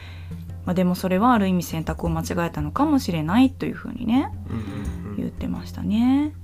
[0.69, 4.31] まあ、でもそれはある意味選択を間違えたのかもしれないというふうにね
[5.17, 6.35] 言ってましたね。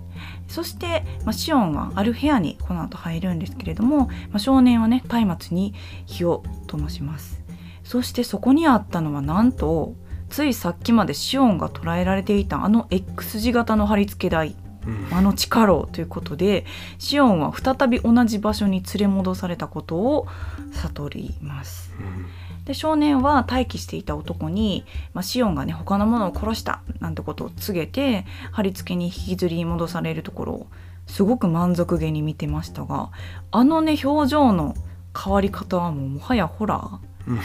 [0.49, 5.75] そして、まあ、シオンはある部屋にこの後入るんですけれども、まあ、少年はね松明に
[6.07, 7.43] 火を灯します
[7.83, 9.95] そしてそこにあったのはなんと
[10.31, 14.57] ついさっきまでシオンが捉えられていたあの X 字型の貼り付け台
[14.87, 16.65] うんあの力をということで
[16.99, 20.27] シオンは再び同じ場所に連れ戻されたことを
[20.73, 21.93] 悟ります。
[21.99, 30.67] うんで少年は待機していた男に、まあ、シオンがね他の者を殺したなんてことを告げて貼り付けに引きずり戻されるところを
[31.07, 33.11] すごく満足げに見てましたが
[33.51, 34.75] あのね表情の
[35.17, 36.99] 変わり方はもうもはやホラー
[37.29, 37.41] うん。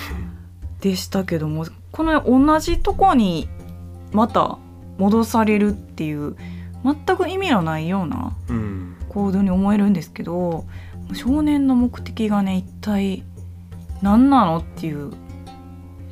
[0.79, 3.49] でしたけどもこの同じとこに
[4.13, 4.57] また
[4.97, 6.37] 戻されるっていう
[6.83, 8.95] 全く意味のないようなうん。
[9.09, 10.65] 行動に思えるんですけど
[11.13, 13.23] 少年の目的がね一体
[14.01, 15.11] 何なのっていう。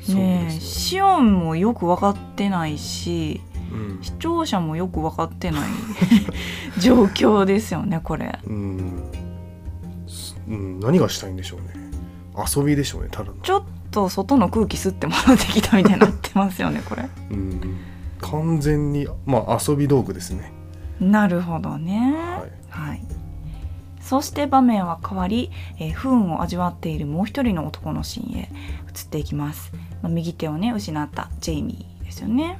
[0.08, 0.48] ね。
[0.48, 3.40] えシオンもよく分かってないし
[3.72, 3.98] うん。
[4.02, 5.62] 視聴者もよく分かってない。
[6.80, 8.38] 状況ですよねこれ。
[8.46, 9.10] うん。
[10.06, 10.80] すうん。
[10.80, 11.88] 何がしたいんでしょうね。
[12.56, 13.34] 遊びでしょうねただの。
[13.42, 17.08] ちょっと外の空気吸って戻ってきたみたいになってますよねこれ。
[17.30, 17.60] うん。
[18.20, 20.52] 完全にまあ遊び道具ですね。
[21.00, 22.14] なるほどね。
[22.70, 22.88] はい。
[22.88, 23.02] はい、
[24.08, 28.50] そして場面は変わり、えー不運を味わっているもう一人の男のシーンへ
[28.88, 32.58] 移っていきます、まあ右手をね失ったジェイミーですよね、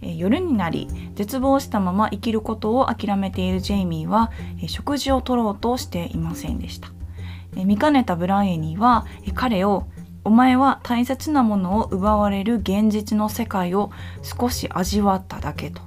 [0.00, 4.30] え夜になり絶望したまま生きることを諦めているジェイミーは、
[4.62, 6.92] え食事を取ろうとしていませんでした、
[7.56, 9.88] え見かねたブライエニーは、え彼を
[10.22, 13.90] お前は大切なものを奪われる現実の世界を
[14.22, 15.82] 少し味わっただけと。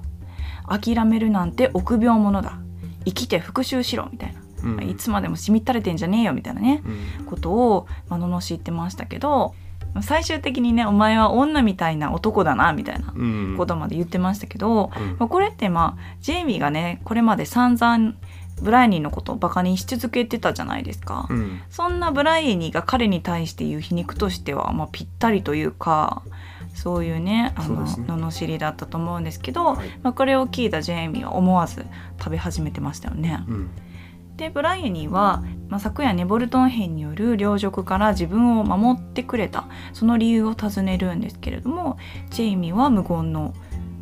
[0.67, 2.59] 諦めるなんて臆病者だ。
[3.05, 4.89] 生きて復讐しろみたいな、うん。
[4.89, 6.81] いつまでもしみったれてんじゃねえよみたいなね
[7.19, 7.25] うん。
[7.25, 9.53] ことを、まあ、罵ってましたけど
[10.01, 13.55] 最終的にね「お前は女みたいな男だな」みたいなうん。
[13.57, 15.17] ことまで言ってましたけど、うん。
[15.19, 18.13] まあ、これってまあジェイミーがねこれまで散々
[18.61, 21.27] ブライニーのことをバカにし続けてたじゃないですか。
[21.29, 21.59] うん。
[21.69, 26.21] そんなブライエニーが彼に対して言う皮肉としては、まあ、ぴったりというか
[26.73, 27.91] そういうねあのね。
[28.07, 29.87] 罵りだったと思うんですけど、はい。
[30.01, 31.85] まあ、これを聞いたジェイミーは思わず
[32.19, 33.43] 食べ始めてましたよね。
[33.47, 33.69] うん
[34.43, 39.65] でブライエニーは、まあ、昨夜ネボルトン兵による領辱から自分を守ってくれた。
[39.93, 41.97] その理由を尋ねるんですけれども
[42.29, 43.53] ジェイミーは無言の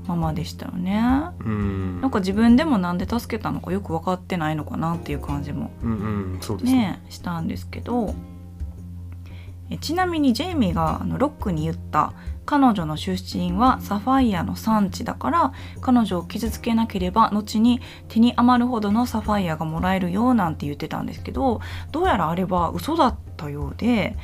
[0.07, 0.99] ままでしたよね。
[1.45, 2.01] うん。
[2.01, 5.93] なんか自分でもなんで助けたのかよく分かってないのかなっていう感じもうんう
[6.37, 6.77] んそうですね。
[6.77, 8.15] ねしたんですけど。
[9.69, 12.13] えちなみにジェイミーがあのロックに言った
[12.45, 24.17] 彼女の出身はサファイアの産地だから彼女を傷つけなければ後に手に余るほどのサファイアがもらえるよなんて言ってたんですけどどうやらあれは嘘だったようで、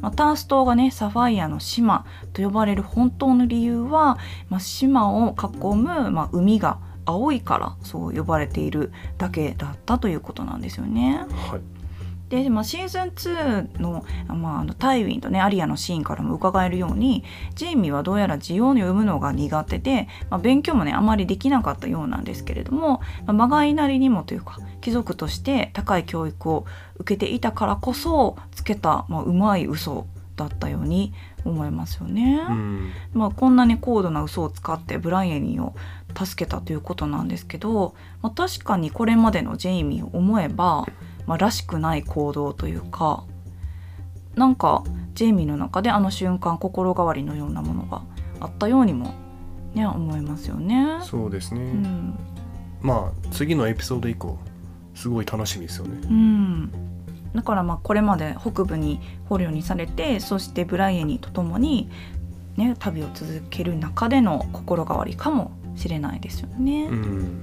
[0.00, 11.24] まあ、タース島がねサファイアの島と呼ばれる本当の理由は、まあ、島を囲む、まあ、海が青いからそう呼ばれているだけだったということなんですよね。
[11.50, 11.79] はい
[12.30, 17.24] で、まあ、シーズン2の,、まあ、あのタイウィンとねアリアのシーンからも伺えるように
[17.56, 26.66] ジェイミーはどうやら字を読むのが苦手で、まあ、勉強もねあまりできなかったようなんですけれども、まあ、まがいなりにもというか貴族として高い教育を
[26.98, 31.12] 受けていたからこそつけた、まあ、うまい嘘だったように
[31.44, 32.44] 思いますよね。
[32.48, 35.74] うんまあ、こんなに高度な嘘を使ってブライエニーを
[36.16, 40.86] 助けたということなんですけど、まあ、確かにこれまでのジェイミーを思えば、
[41.30, 43.22] まあ、らしくない行動というか
[44.34, 44.82] なんか
[45.14, 48.02] ジェイミーの中であの瞬間心変わりのようなものが
[48.40, 49.14] あったようにも、
[49.74, 50.98] ね、思いますよね。
[51.02, 52.18] そうですね、うん。
[52.80, 54.38] まあ次のエピソード以降
[54.96, 56.00] すごい楽しみですよね。
[56.02, 56.72] うん、
[57.32, 61.88] だからまあこれまで北部に捕虜にされてそしてブライエニーと共に、
[62.56, 66.86] ね、旅を続ける中での心変わりかもしれないですよね。
[66.86, 67.40] うん。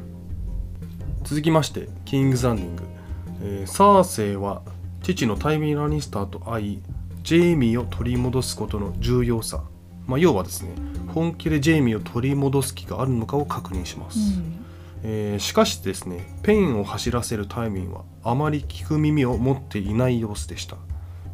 [1.24, 2.97] 続きましてキングズ・ランディング、
[3.42, 4.62] えーサーセイは
[5.04, 6.82] 父のタイミー・ラニスターと会い
[7.24, 9.64] ジェイミーを取り戻すことの重要さ、
[10.06, 10.72] まあ、要はですね
[11.14, 14.66] 本気でジェイミーを取り戻す気があるのかを確認します、うん。
[15.04, 20.78] えーしかしですねペンを走らせるタイミンはあまり聞く耳を持っていない様子でした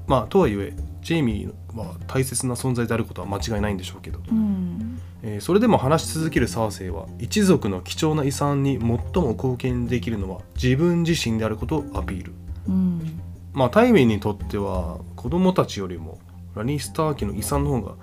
[0.08, 5.00] まあとはいえジェイミーは大切な存在であることは間違いないんでしょうけど、うん。
[5.22, 9.00] えーそれでも話し続けるサーセイは一族の貴重な遺産に最も
[9.34, 12.34] 貢献できるのは自分自身であることをアピール。
[12.68, 13.22] うん。
[13.54, 16.20] まあタイミンにとっては子供たちよりも
[16.56, 17.96] ラニスター家の遺産の方が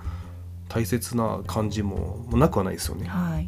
[0.69, 3.07] 大切な感じもなくはないですよね。
[3.07, 3.33] はい。
[3.33, 3.47] はい。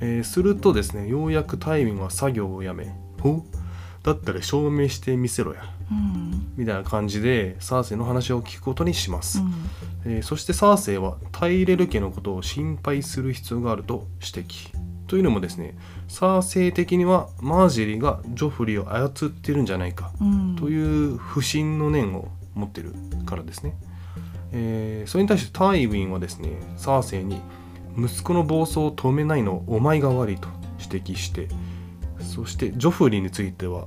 [0.00, 3.44] えーするとですねようやくタイミンは作業をやめ「ほ
[4.02, 5.62] だったら証明してみせろや。
[5.62, 5.68] うん」
[6.56, 9.52] みたいな感じでサーセイの話を聞くことにします、うん。
[10.06, 14.70] えーそしてサーセイはタイレル家のことを心配する必要があると指摘。
[15.06, 15.76] というのもですね
[16.08, 20.12] サーセイ的にはマージェリがジョフリーを操ってるんじゃないか。
[20.20, 20.56] うん。
[20.56, 20.76] とい
[21.12, 22.94] う不信の念を持ってる
[23.26, 23.76] からですね、
[24.52, 27.40] えーそれに対してタイウィンはですねサーセイに
[27.98, 30.48] 息子の暴走を止めないのはお前が悪いと
[30.80, 31.48] 指摘して
[32.20, 33.86] そしてジョフリーについては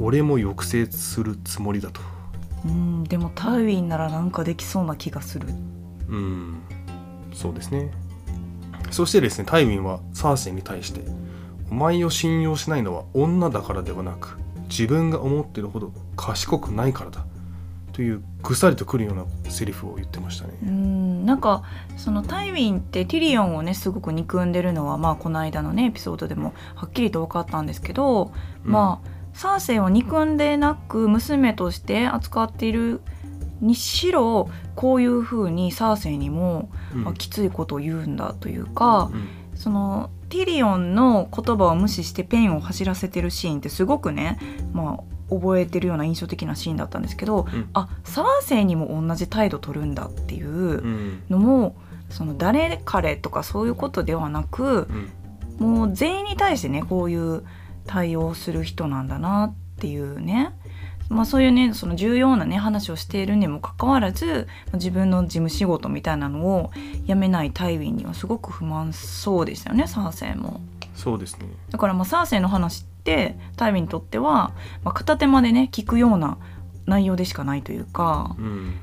[0.00, 2.00] 俺も抑制するつもりだと。
[2.64, 5.48] うんでもタイウィンならなんかできそうな気がする。
[6.08, 6.62] うん
[7.32, 7.90] そうですね。
[8.90, 11.00] そしてですねタイウィンはサーセイに対して
[11.70, 17.24] お前を信用しないのは女だからではなく自分が思っているほど賢くないからだ
[17.92, 20.54] というぐさりとくるようなセリフを言ってましたね。
[20.62, 21.62] うんなんか
[21.96, 33.02] そのタイウィンってティリオンをねすごく憎んでるのはまあこの間のねエピソードでもはっきりと分かったんですけど、まあサーセイを憎んでなく娘として扱っている
[33.60, 36.70] にしろこういうふうにサーセイにも、
[37.18, 39.28] きついことを言うんだというか、うん。
[39.54, 44.38] そのティリオンの言葉を無視してペンを走らせてるシーンってすごくね、
[44.72, 47.68] まあ、覚えてるような印象的なシーンだったんですけど、うん。
[47.72, 51.22] あサーセイにも同じ態度取るんだっていううん。
[51.30, 51.76] のも、
[52.10, 55.10] その誰彼とかそういうことではなくうん。
[55.58, 57.44] もう全員に対してねこういう
[57.86, 60.52] 対応をする人なんだなっていうね。
[61.10, 66.70] まあ、そういうねその重要なね話をしているにもかかわらずまあ自分の事務仕事みたいなのを
[67.06, 70.60] やめないタイウィンにはすごく不満そうでしたよねサーセイも。
[70.94, 76.38] そうですねだからまあサーセイの話ってタイウィンにとっては、まあ、片手までね聞くような
[76.86, 78.74] 内容でしかないというか、うん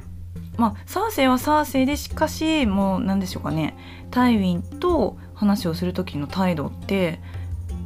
[0.58, 3.78] まあ、サーセイはサーセイでしかしもう何でしょうかね
[4.12, 7.20] タイウィンと話をする時の態度って、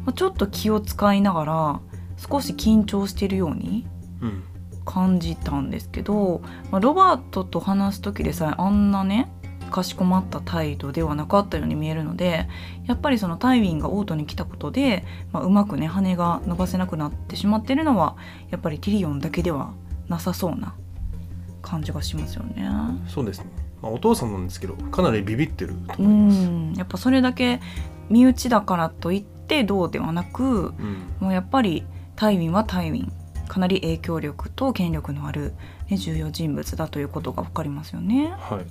[0.05, 1.81] まあ、ちょっと気を使いながら
[2.17, 3.87] 少し緊張してるように
[4.21, 4.43] うん。
[4.85, 6.41] 感じたんですけど、
[6.71, 9.31] まあ、ロバートと話す時でさえあんなね
[9.71, 12.47] かしこまった態度ではなかったように見えるので
[12.85, 18.15] やっぱりそのタイウィンがオートに来たことで、まあ、うまくね羽が伸ばせなくなってしまってるのは
[18.51, 19.73] やっぱりティリオンだけでは
[20.07, 20.75] なさそうな
[21.61, 22.69] 感じがしますよね。
[23.07, 23.47] そうですね、
[23.81, 26.47] まあ、お父さんなんですけどかなりビビってるとう思います。
[26.47, 26.73] ん。
[26.75, 27.59] やっぱそれだけ
[28.09, 30.97] 身内だからといってどうではなくうん。
[31.19, 31.83] もうやっぱり
[32.15, 33.11] タイウィンはタイウィン
[33.47, 35.53] かなり影響力と権力のある、
[35.89, 38.33] ね、重要人物だということが分かりますよね。
[38.39, 38.65] はい、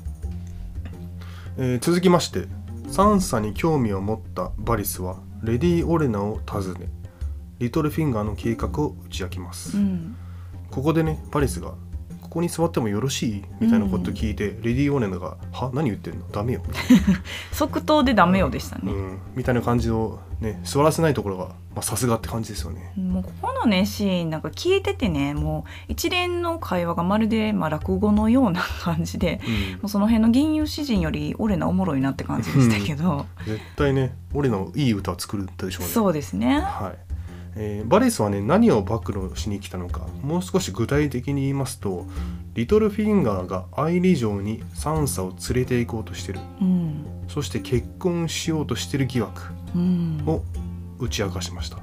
[1.58, 2.46] えー続きまして
[2.88, 6.88] サンサに興味を持ったバリスはレディ・オレナを訪ね
[7.58, 10.16] リトルフィンガーの計画を打ち明けます、うん。
[10.70, 11.74] ここでねバリスが
[12.20, 15.70] 「ここに座ってもよろしい?」みたいなことを聞いて、レディ・オレナが「は？
[15.72, 16.28] 何言ってんの？
[16.32, 16.62] ダメよ」
[17.52, 18.92] 即答でダメよでしたね。
[18.92, 22.92] うん、みたいな感じをね座らせないところがまあさすがって感じですよね。
[22.96, 29.72] もうここのねシーンなんか聞いててねもう一連の会話がまるでまあ落語のような感じでうん。
[29.74, 35.88] もうその辺の銀融詩人より俺なおもろいなって感じでしたけど、絶対ね俺のいい歌を作るでしょうね。
[35.88, 36.60] そうですね。
[36.60, 37.14] はい。
[37.56, 42.04] えーバレスはね何を暴露しに来たのかもう少し具体的に言いますと
[42.54, 46.40] リトルフィンガーがアイリ城にサンサを連れて行こうとしてる。
[46.60, 47.06] うん。
[47.28, 49.42] そして結婚しようとしてる疑惑。
[49.58, 49.63] うん
[50.26, 50.42] を
[50.98, 51.78] 打ち明かしました、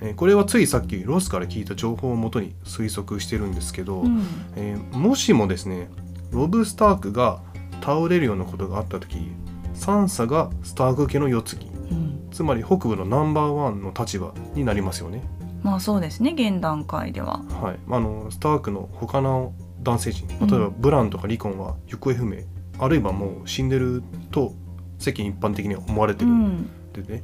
[0.00, 4.26] えーこれはついさっきロスから聞いた情報をもとに推測してるんですけど、うん。
[4.56, 5.88] えーもしもですね
[6.30, 7.40] ロブ・スタークが
[7.80, 9.30] 倒れるようなことがあった時
[9.72, 12.28] サンサがスターク家の世継ぎうん。
[12.30, 15.22] つまり北部のナンバーワンの立場になりますよね。
[15.62, 17.42] まあそうですね現段階では。
[17.62, 22.42] はい、あのスタークの他の男性陣例えばブランとかリコンは行方不明、
[22.78, 24.52] あるいはもう死んでると
[24.98, 26.30] 世間一般的には思われてる。
[26.30, 26.70] んうん
[27.02, 27.22] でね、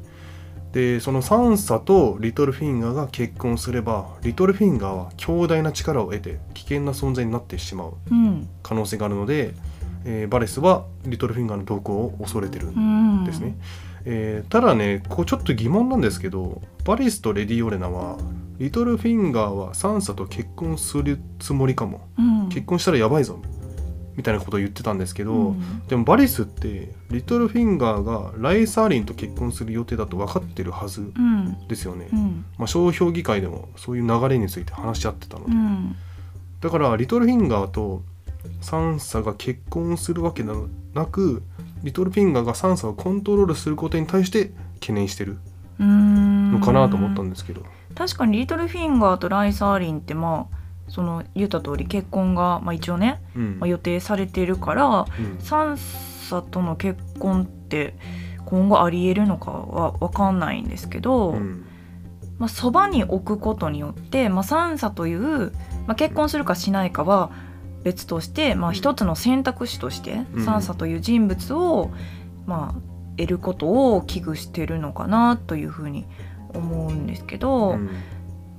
[0.73, 8.49] でそのサンサとリトルフィンガーが結婚すればリトルフィンガーは強大な力を得て危険な存在になってしまううん。
[8.63, 9.55] 可能性があるので、
[10.05, 13.57] えーバレスはリトルフィンガーの動向を恐れてるうんんですね。
[14.05, 18.17] えーただねここちょっと疑問なんですけどバリスとレディオレナは
[18.59, 22.09] リトルフィンガーはサンサと結婚するつもりかも。
[22.19, 22.49] うん。
[22.49, 23.41] 結婚したらやばいぞ
[24.21, 25.87] みたいなことを言ってたんですけど、うん。
[25.89, 31.57] でもバリスってリトルフィンガーがライサーリンと結婚する予定だと分かってるはずうん。
[31.69, 32.45] ですよね、うん。
[32.59, 35.97] まあ、商標議会でもそういう流れについて話し合ってたので、うん。
[36.61, 38.03] だからリトルフィンガーと
[38.61, 41.43] サンサが結婚するわけではなく
[41.83, 45.39] リトルフィンガーがサンサをコントロールすることに対して懸念してる
[45.79, 46.53] うん。
[46.53, 47.63] のかなと思ったんですけど、
[47.95, 50.60] 確かにリトルフィンガーとライサーリンってまあ
[50.91, 53.59] その言った通り結婚が、まあ、一応ね、うん。
[53.61, 55.39] まあ、予定されてるからうん。
[55.39, 57.95] サンサとの結婚って
[58.45, 61.65] 今後ありえるのかは分かんないんですけど、うん。
[62.39, 65.53] まあ、そばに置くことによって、まあ、サンサという、
[65.87, 67.31] まあ、結婚するかしないかは
[67.85, 68.75] 別として、まあ、うん。
[68.75, 70.45] 一つの選択肢として、うん。
[70.45, 71.91] サンサという人物を、
[72.47, 72.81] まあ、
[73.17, 76.07] 得ることを危惧してるのかなというふうに
[76.53, 77.91] 思うんですけど、うん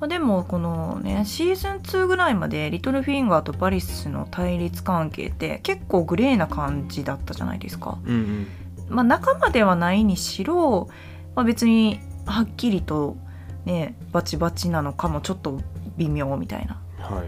[0.01, 7.99] まあ、でもこのねシーズン2ぐらいまでリトルフィンガーとバリスの対立関係って結構グレーな感じだったじゃないですか。
[8.03, 8.47] うんうん
[8.89, 10.89] まあ、仲間ではないにしろ、
[11.35, 13.15] まあ、別にはっきりと
[13.63, 15.61] ねバチバチなのかもちょっと
[15.97, 16.81] 微妙みたいなはい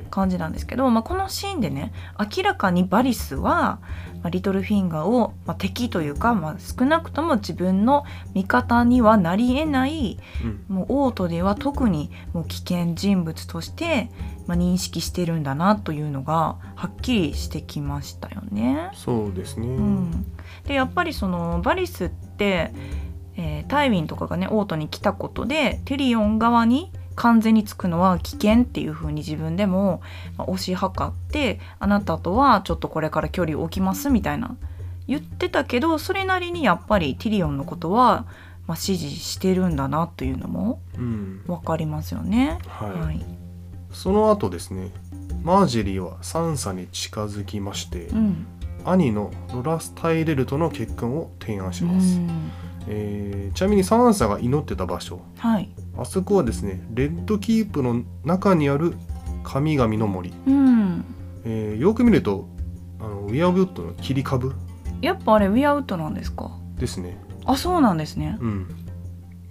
[0.10, 3.80] 感じなんですけど、まあ、このシーンでね明らかにバリスは、
[4.22, 10.76] まあ、リトルフィンガーを、まあ、敵というか、まあ、少なくとも自分の味方にはなりえないうん。
[10.76, 14.10] もうオートでは特にもう危険人物として、
[14.48, 18.92] まあ、認識してるんだなというのがはっきりしてきましたよね。
[18.94, 20.26] そうですね、うん、
[20.66, 22.74] でやっぱりそのバリスって、
[23.36, 30.02] えータイウィンとかがねオートに来たことでテリオン側に完全につくのは危険っていう風に自分でも、
[30.38, 34.56] まあ推し量ってあなたとはちょっとこれから距離を置きますみたいな
[35.08, 38.26] 言ってたけどそれなりにやっぱりティリオンのことは、
[38.68, 41.44] まあ、支持してるんだなというのもうん。
[41.46, 42.58] 分かりますよね。
[42.68, 42.92] はい。
[42.92, 43.26] はい。
[43.92, 44.92] その後ですね
[45.44, 48.48] マージェリーはサンサに近づきまして、うん。
[48.86, 52.52] 兄のロラスタイレルとの結婚を提案します、うん。
[52.88, 58.96] えーちなみにサンサが祈ってた場所はいあそこはですねレッドキープの中にある
[59.44, 61.06] 神々の森、うん、
[61.46, 62.48] えーよく見ると
[63.00, 64.54] あのウィアウッドの切り株。
[65.02, 66.52] やっぱあれウィアウッドなんですか？
[66.78, 67.18] ですね。
[67.46, 68.38] あそうなんですね。
[68.40, 68.68] うん。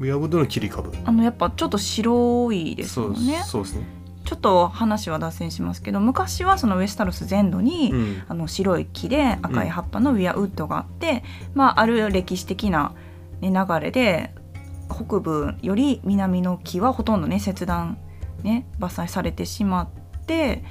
[0.00, 0.90] ウィアウッドの切り株。
[1.04, 3.42] あのやっぱちょっと白いですそうもんね。
[3.44, 3.84] そうですね、
[4.24, 8.22] ちょっと話は脱線しますけど昔はそのウェスタロス全土に、うん。
[8.26, 11.22] あの白い木で赤い葉っぱのウィアウッドがあって、
[11.54, 12.94] まあ、ある歴史的な、
[13.42, 14.34] ね、流れで
[14.92, 17.98] 北部より南の木はほとんどね切断、
[18.42, 20.64] ね、伐採されてしまって、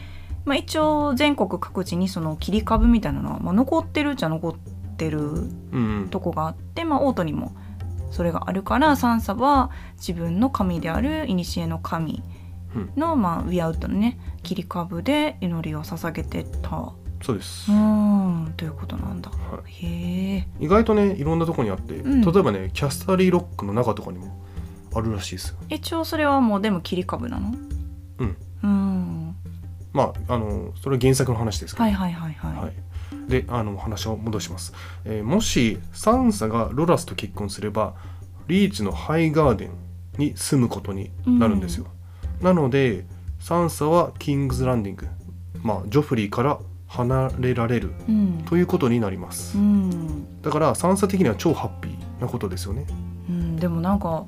[0.45, 4.55] まあ、一応全国各地にその切り株みたいなのは、まあ、残ってるっちゃ残っ
[4.97, 5.23] てるう
[5.79, 7.55] んとこがあって、まあ、オートにも
[8.11, 12.21] それがあるからサンサは自分の神である古の神
[12.95, 17.77] の、まあ、ウィアウッドのね切り株で祈りを捧げてたそうですう、ー
[18.49, 19.29] んということなんだ。
[19.29, 20.47] はへえ。
[20.59, 24.41] い、意外とねいろんなとこにあって、うん例えばねキャスタリーロックの中とかにも
[24.93, 27.53] あるらしいですよ一応それはもうでも切り株なの？
[28.19, 28.27] うん。
[28.27, 29.35] うーん。
[29.93, 32.55] まああのそれは原作の話ですけど、はいはいはいはい。
[32.57, 32.73] はい
[33.27, 34.73] であの話を戻します、
[35.05, 37.93] えーもしサンサがロラスと結婚すれば
[38.47, 39.71] リーチのハイガーデン
[40.17, 41.87] に住むことになるんですよ、
[42.41, 43.05] なので
[43.39, 45.07] サンサはキングズランディング
[45.61, 46.59] まあジョフリーから
[46.91, 48.43] 離れられるうん。
[48.45, 50.41] ということになります、うん。
[50.41, 52.85] だからサンサ的には超ハッピーなことですよね
[53.29, 53.55] うん。
[53.55, 54.25] でもなんか。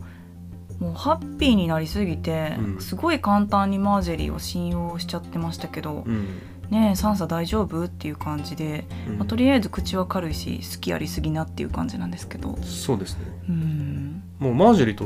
[0.79, 6.41] もうハッピーになりすぎて、うんすごい簡単にマージェリーを信用しちゃってましたけど、うん、
[6.71, 15.05] ねえサンサ大丈夫っていう感じで、うんまあ、とりあえず口は軽いし好きありすぎなっていう感じなんですけどそうですねうんもうマージェリーと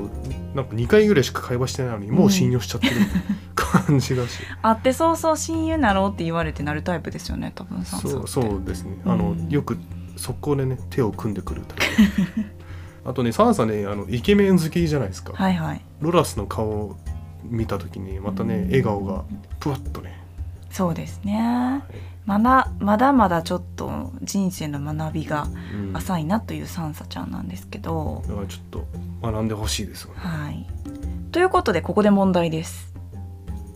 [0.56, 2.96] なんか2回ぐらいしか会話してないのにもう信用しちゃってる
[3.72, 8.18] 感じがし、会ってそうそう親友なろうって言われてなるタイプですよね多分サンサって。
[8.18, 8.98] そうそうですね。
[9.06, 9.78] あの、うんよく
[10.16, 12.46] 速攻でね手を組んでくるタイプ
[13.06, 15.82] あとねサンサねあのイケメン好きじゃないですか、はいはい。
[16.02, 16.98] ロラスの顔を
[17.44, 19.24] 見た時にまたね、うん笑顔が
[19.60, 20.20] ぷわっとね、
[20.72, 21.34] そうですね。
[21.40, 21.96] はい。
[22.26, 25.94] まだまだまだちょっと人生の学びがうん。
[25.94, 28.86] だか浅いなというサンサちゃんなんですけど、らちょっと
[29.22, 30.20] 学んでほしいですよね。
[30.20, 30.66] はい。
[31.32, 32.94] ということでここで問題です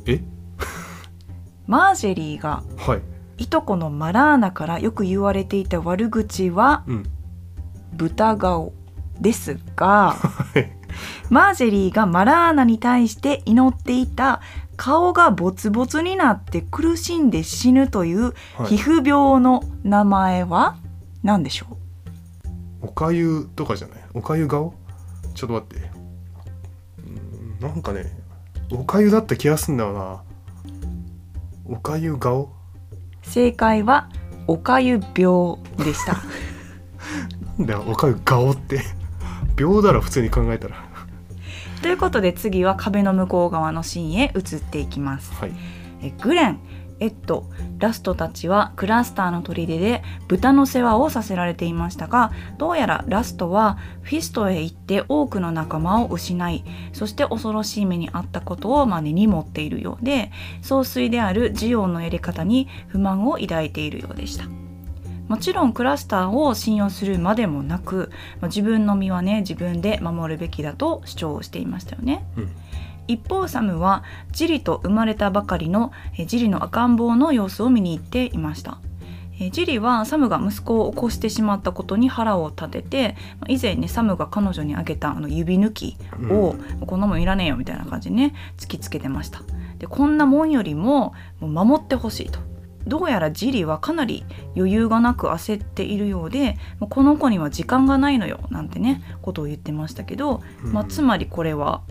[0.06, 0.22] え？
[1.68, 3.02] マージェリーがはい。
[3.44, 7.04] いとこのマラーナからよく言われていた悪口はうん。
[7.94, 8.74] 豚顔
[9.20, 10.72] ですがはい。
[11.30, 14.42] マージェリーがマラーナに対して祈っていた
[14.78, 18.78] 顔がボツボツになって苦しんで死ぬというはい。
[18.78, 20.78] 皮膚病の名前は
[21.24, 21.68] 何でしょ
[22.82, 22.88] う？
[22.88, 24.00] おかゆとかじゃない？
[24.14, 24.74] おかゆ顔？
[25.36, 25.92] ちょっと待って。
[27.06, 28.06] うんなんかね
[28.74, 30.24] おかゆだった気がすんだよな。
[31.66, 32.54] おかゆ顔。
[33.22, 34.10] 正解は
[34.48, 36.18] おかゆ病でした。
[37.60, 38.82] なんだよおかゆ顔って。
[39.58, 40.76] 秒だろ普通に考えたら。
[41.82, 45.34] ということで次は壁の向こう側のシーンへ移っていきます。
[45.34, 45.52] はい。
[46.02, 46.60] えグレン
[47.02, 47.50] エッド
[47.80, 60.32] ラストたちはクラスターの砦で豚の世話をさせられていましたがどうやらラストはフィストへ行って多くの仲間を失いそして恐ろしい目に遭ったことをまあ根に持っているようで
[60.62, 64.46] 総帥であるジオンのやり方に不満を抱いているようでした。
[65.28, 72.26] もちろんクラスターを信用するまでもなくま自分の身はね自分で守るべきだと主張していましたよね。
[72.36, 72.50] うん。
[73.08, 78.80] 一方サムはジリと生まれたばかりのえジリの赤ん坊の様子を見に行っていました。
[79.52, 85.98] ジリはサムが息子を起こしてしまったことに腹を立ててまあ以前ねサムが彼女にあげたあの指抜き
[86.30, 89.42] を、こんなもんいらねえよみたいな感じでね突きつけてました。
[89.80, 92.40] でこんなもんよりも守ってほしいと。
[92.86, 94.26] どうやらジリはかなり
[94.56, 100.90] 余裕がなく焦っているようでこの子には時間がないのよなんてねことを言ってましたけど、まあ、うん。
[100.90, 101.82] つまりこれは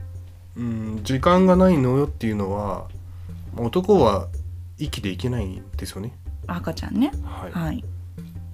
[0.61, 2.87] うん時間がないのよっていうのは
[3.57, 4.29] 男は
[4.79, 6.17] 生きていけないんですよね。
[6.47, 7.13] 赤ちゃんね。
[7.25, 7.85] はい、はい。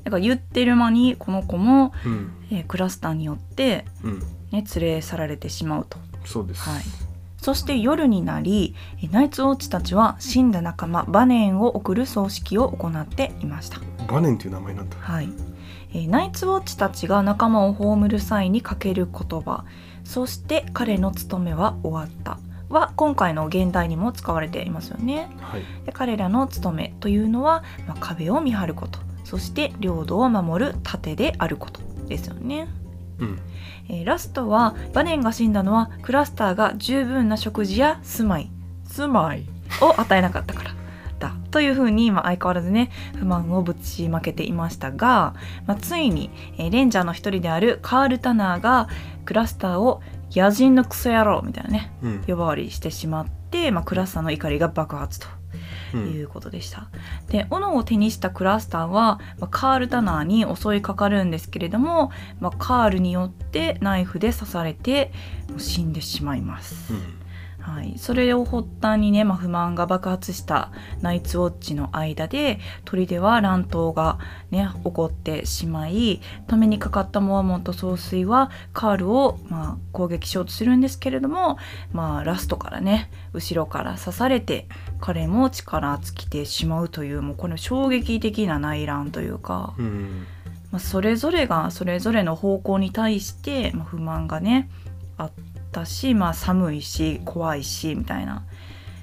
[0.05, 2.33] だから言ってる間にこの子も、うん。
[2.51, 4.21] えークラスターによって、うん。
[4.21, 5.99] ね、連れ去られてしまうと。
[6.25, 6.83] そうです、はい。
[7.39, 13.81] そして夜になりえナイツウォッチたちは死んだ仲間バネンを送る葬式を行っていました。
[14.09, 14.97] バネンっていう名前なんだ。
[14.99, 15.29] はい、
[15.93, 19.65] えーナイツウォッチたちが仲間を葬る際にかける言葉
[20.07, 22.39] そして彼の務めは終わった。
[22.69, 25.29] は今回の現代にも使われていますよね。
[25.41, 25.63] はい。
[25.85, 28.99] で彼らの務めというのは、まあ、壁を見張ること。
[29.25, 32.69] そして領土を守る盾であることですよね、
[33.19, 33.39] うん。
[33.89, 38.51] えーラストはバネンが死んだのはクラスターが十分な食事や住まい。
[38.85, 39.47] 住まい。
[39.81, 40.71] を与えなかったから
[41.19, 45.35] だというふうに、まあ、相変わらずね不満をぶちまけていましたが、
[45.67, 48.89] まあ、ついに、えーレンジャーの一人であるカール・タナーが
[49.25, 50.03] クラスターを
[50.33, 55.27] 野人のクソ野郎みたいなねうん呼ばわりしてしまって、まあ、クラスターの怒りが爆発と
[55.95, 56.89] ういうんことでした。
[57.29, 62.11] で斧を手にしたクラスターは、まあカール・タナーに襲いかかるんですけれども、
[62.41, 65.13] まあカールによってナイフで刺されて
[65.59, 66.93] 死んでしまいます。
[66.93, 67.16] うん
[67.67, 74.21] はい、それを発端にね、まあ、不満が爆発したナイツウォッチの間で砦は乱闘が
[74.53, 81.59] ね起こってしまい止めにかかったモアモンと総帥はカールを、まあ、攻撃しようとするんですけれども、
[81.93, 84.69] まあ、ラストからね後ろから刺されて
[85.01, 89.75] 彼も力尽きてしまうというもうこの衝撃的な内乱というか。
[89.77, 90.27] うん
[90.73, 94.69] まあ、それぞれがそれぞれの方向に対して、まあ、不満がね
[95.17, 95.33] あっ
[95.77, 98.45] たし、まあ、寒いし怖いしみたいな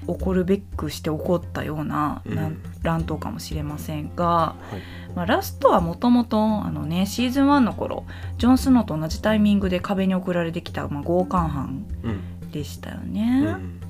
[0.06, 2.34] 怒るべくして起こったようなうん。
[2.34, 5.14] 乱乱闘かもしれませんが、はい。
[5.14, 8.04] まあ、ラストはもともとあのねシーズン1の頃
[8.36, 12.50] ジョン・スノーと同じタイミングで壁に送られてきた、まあ、強姦犯うん。
[12.50, 13.52] でしたようね。
[13.52, 13.80] ん。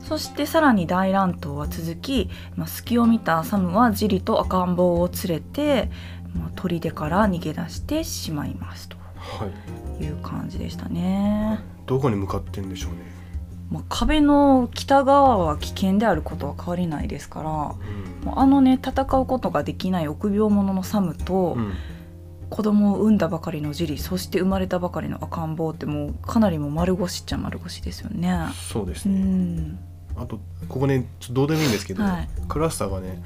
[0.00, 5.90] そしてさらに大乱闘は続き、まあ、隙を見たサムはジリと赤ん坊を連れて、
[6.34, 8.96] まあ、砦から逃げ出してしまいますと。
[9.16, 11.60] はいいう感じでしたね。
[11.86, 13.12] どこに向かってんでしょうね。
[13.70, 17.78] まあ、壁の北側は危険であることは変わりないですからも
[18.26, 18.32] うん。
[18.32, 21.72] うあのね戦うことができない臆病者のサムと、うん。
[22.50, 28.30] 子供を産んだばかりのジリそして生まれたばかりの赤ん坊ってもうかなりもう丸腰っちゃ丸腰ですよね。
[28.50, 29.18] うそうですね。
[29.18, 29.78] ん。
[30.16, 30.38] あと
[30.68, 32.28] ここねどうでもいいんですけど、はい。
[32.48, 33.22] クラスターがね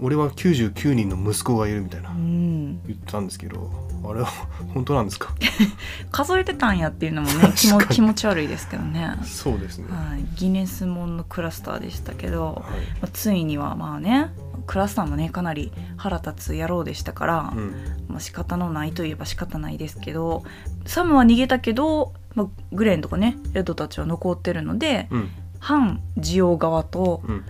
[0.00, 2.80] 俺は99人の息子がいるみたいなうん。
[2.86, 3.68] 言ってたんですけど
[4.04, 4.26] あれは
[4.74, 5.34] 本当なんですか？
[6.10, 9.86] 数えてたんやっていうのもね 気も気持ち悪いですけどね、はそうですね、
[10.20, 12.80] い、ギネスモンのクラスターでしたけど、はい。
[13.00, 14.30] まあ、ついにはまあね
[14.66, 17.74] クラスターもねかなり腹立つ野郎でしたから、うん。
[18.08, 20.42] まあ仕方のないといえば仕方ないですけど
[20.86, 25.28] サムは逃げたけど、まあ、グレンとかねエドたちは残ってるのでうん。
[25.58, 27.44] 反ジオ側とうん。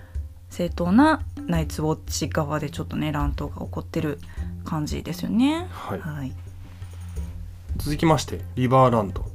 [0.49, 4.19] 正当なナイツウォッチ側でちょっとね乱闘が起こってる
[4.65, 5.65] 感じですよね。
[5.71, 5.99] はい。
[5.99, 6.33] はい、
[7.77, 9.25] 続きましてリバーランド。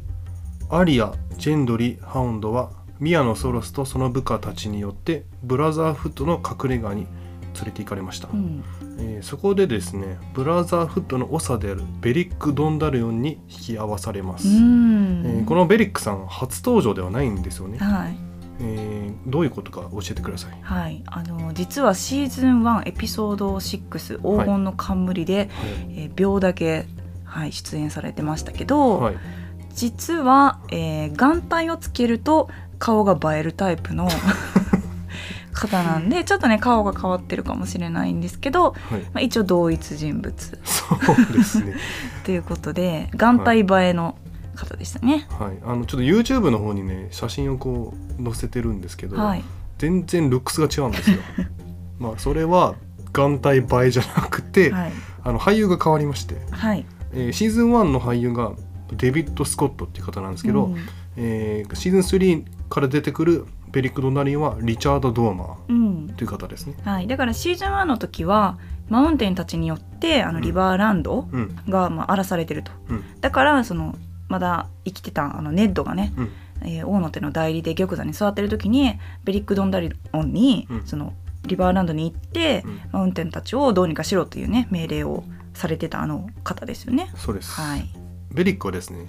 [0.71, 7.07] アリアジェンドリハウンドはミアのソロスとその部下たちによってブラザーフットの隠れ家に
[7.55, 8.63] 連れて行かれました、うん。
[8.99, 15.23] えーそこでですねブラザーフットの長であるベリック・ドンダルオンに引き合わされます、うん。
[15.27, 18.32] えーこのベリックさん初登場ではないんですよね、はい
[18.63, 20.59] えーどういうことか教えてください。
[20.63, 25.49] はい、あの実はシーズン1エピソード6黄金の冠で、はい。
[25.49, 26.87] えー秒だけ、
[27.25, 29.17] はい、出演されてましたけど、はい。
[29.75, 32.49] 実は、えー眼帯をつけると
[32.79, 34.09] 顔が映えるタイプの
[35.53, 39.01] 方なんでちょっとね顔が変わってるかもしれないんですけど、はい。
[39.01, 40.59] まあ、一応同一人物。
[40.65, 41.75] そうですね。
[42.25, 44.17] ということで眼帯映えの
[44.55, 45.27] 方でしたね。
[45.31, 45.59] はい。
[45.65, 49.45] あのちょっと YouTube の方にね写真をこう載せてるんですけど、はい、
[49.79, 51.19] 全然ルックスが違うんですよ。
[51.99, 52.75] まあそれは
[53.13, 54.93] 眼帯映えじゃなくて、はい、
[55.25, 58.53] あの俳優が変わりまして、はい、えーシーズン1の俳優が
[58.93, 60.77] デビッド・スコットっていう方なんですけど、うん。
[61.17, 66.09] えーシーズン3から出てくるベリック・ドナリンはリチャード・ドーマーうん。
[66.17, 66.75] という方ですね。
[66.85, 70.43] はい、だからシーズン1の時はマウンテンたちによってあのうん。
[70.43, 71.57] リバーランドうん。
[71.69, 73.05] が、まあ、荒らされてると、うん。
[73.21, 73.97] だからその
[74.33, 76.31] まだ生きてたあのネッドがね、うん。
[76.65, 80.87] えー大野手の代理で玉座に座ってる時にベリック・ドンダリオンに、うん。
[80.87, 81.13] その
[81.45, 82.81] リバーランドに行って、うん。
[82.93, 85.25] マウンテンたちをどうにかしろというね命令を
[85.55, 87.13] されてたあの方ですよね。
[87.17, 87.89] そうです、はい、
[88.33, 89.07] ベリックはですね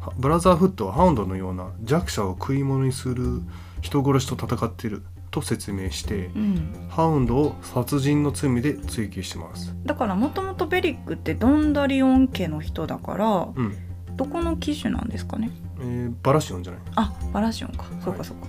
[0.00, 3.42] はブラザーフットはハウンドのような弱者を食い物にする
[3.80, 13.76] 人殺しと戦っていると説明してうん、ハウンドを殺人の罪で追及してますだからもともとベリックってドンダリオン家の人だからうん、
[14.16, 15.50] どこの機種なんですかね？
[15.80, 16.82] えーバラシオンじゃない？
[16.96, 18.46] あバラシオンか、そうかそうか。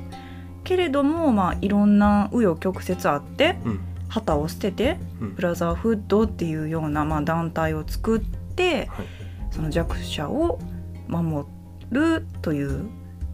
[0.64, 3.80] けれどもまあいろんな紆余曲折あってうん。
[4.08, 5.36] 旗を捨ててうん。
[5.36, 8.22] ブラザーフッドっていうような、まあ、団体を作っ
[8.56, 9.06] てはい。
[9.52, 10.60] その弱者を
[11.08, 11.48] 守
[11.90, 12.86] るという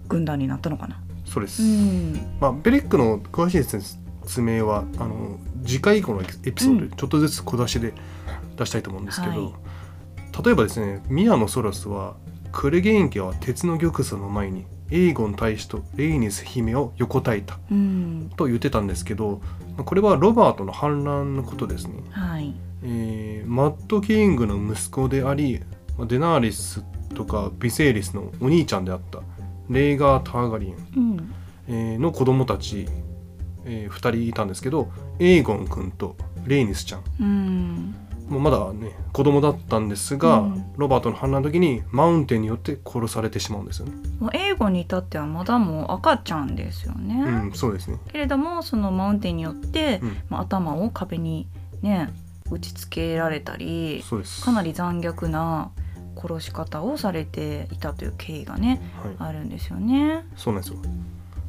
[0.08, 1.00] 軍団になったのかな。
[1.26, 2.14] そうです、うん。
[2.40, 7.94] まあ、ベリックの詳しい説明はあの次回以降のエピソードでちょっとずつ小出しで
[8.58, 9.54] 出したいと思うんですけど、はい
[10.44, 12.16] 例えばですねミアのソラスは
[12.52, 18.32] クレゲイン家は鉄の玉座の前にエイゴン大使とレイニス姫を横たいたうん。
[18.36, 19.42] と言ってたんですけど
[19.78, 22.54] まあこれはロバートの反乱のことですね、はい。
[22.84, 25.62] えーマッド・キングの息子であり
[25.98, 26.84] まあデナーリス
[27.16, 29.20] とかビセイリスのお兄ちゃんであった
[29.70, 31.34] レイガー・ターガリンうん。
[31.68, 32.88] えーの子供たち、
[33.66, 37.02] え2人いたんですけどエイゴン君とレイニスちゃん。
[37.20, 37.96] うん
[38.32, 43.94] もうまだね子供だったんですが、うんロバートの反乱の時にマウンテンによって殺されてしまうんですよね。
[44.20, 47.22] もう英語に至ってはまだもう赤ちゃんですよね。
[47.22, 48.00] うん、そうですね。
[48.12, 51.46] けれどもそのマウンテンによって、うんまあ、頭を壁に
[51.82, 52.10] ね
[52.50, 54.44] 打ちつけられたりそうです。
[54.44, 55.70] かなり残虐な
[56.16, 60.26] 殺し方をされていたという経緯がねはい、あるんですよね。
[60.36, 60.80] そうなんですよ。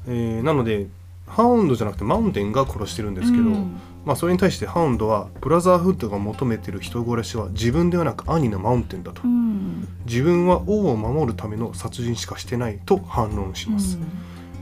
[0.09, 0.89] えーなので
[1.27, 9.87] ハウンドじゃなくてマウンテンが殺してるんですけど、うんまあそれに対してハウンドはブラザーフッドが求めてる人殺しは自分ではなく兄のマウンテンだと、うん。
[10.07, 13.99] 自分は王を守るための殺人しかしてないと反論します。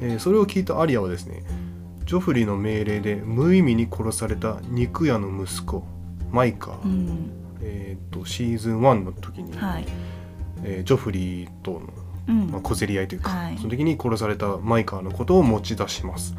[0.02, 1.42] えーそれを聞いたアリアはですね
[2.06, 5.84] ジョフリーの命令で無意味に殺された肉屋の息子
[6.30, 6.90] マイカー、うん。
[6.90, 7.30] うん
[7.62, 9.86] えー、とシーズン1の時に、はい。
[10.64, 11.80] えージョフリーとの、
[12.28, 12.50] うん。
[12.50, 13.56] まあ、小競り合いというか、はい。
[13.56, 16.34] その時に殺されたマイカーのことを持ち出します、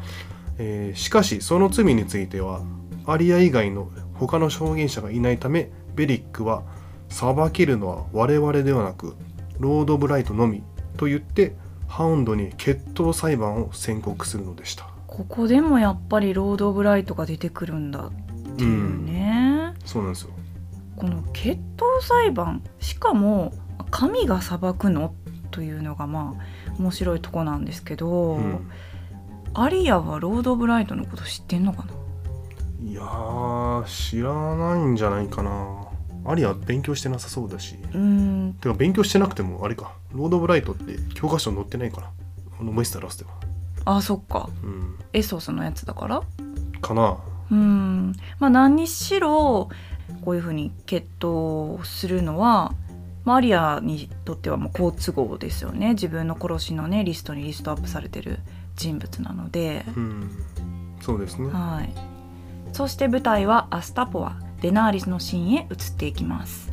[0.58, 2.62] えーしかしその罪については
[3.06, 6.62] アリア以外の他の証言者がいないためベリックは
[7.08, 9.16] 裁けるのは我々ではなく
[9.58, 10.62] Lord of Light のみ
[10.96, 11.54] と言って
[11.88, 14.86] ハウンドに決闘裁判を宣告するのでした。
[15.06, 18.12] ここでもやっぱり Lord of Light が出てくるんだっ
[18.56, 20.30] ていうね、そうなんですよ。
[20.96, 23.52] この決闘裁判しかも
[23.90, 25.14] 神が裁くの
[25.50, 26.42] というのがまあ
[26.78, 28.70] 面白いとこなんですけど、うん。
[29.54, 31.92] アリアは Lord of Light のこと知ってんのかな？
[32.84, 35.88] いやー知らないんじゃないかな。
[36.24, 37.76] アリアは勉強してなさそうだし。
[37.76, 38.54] うーん。
[38.60, 39.92] てか勉強してなくてもあれか。
[40.12, 42.10] Lord of Light って教科書に載ってないかな。
[42.60, 43.30] あのメスターラスでは。
[43.84, 44.48] あそっか。
[44.62, 44.98] うん。
[45.12, 46.22] エソスのやつだから？
[46.80, 47.18] かな。
[47.50, 48.12] うーん。
[48.38, 49.68] まあ何にしろ
[50.24, 52.72] こういうふうに決闘をするのは
[53.24, 55.90] まあアリアにとってはもう好都合ですよね。
[55.90, 58.38] 自分の殺しのねリストにリストアップされてる
[58.76, 60.30] 人物なので、うん。
[61.00, 61.48] そうですね。
[61.48, 61.92] はい、
[62.72, 66.72] そして舞台はアスタポアデナーリスのシーンへ移っていきます。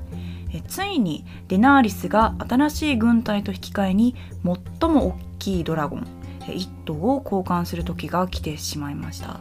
[0.51, 4.15] えついにデナーリスが新しい軍隊と引き換えに
[4.79, 6.07] 最も大きいドラゴン
[6.47, 9.39] え1頭を交換する時が来てしまいました。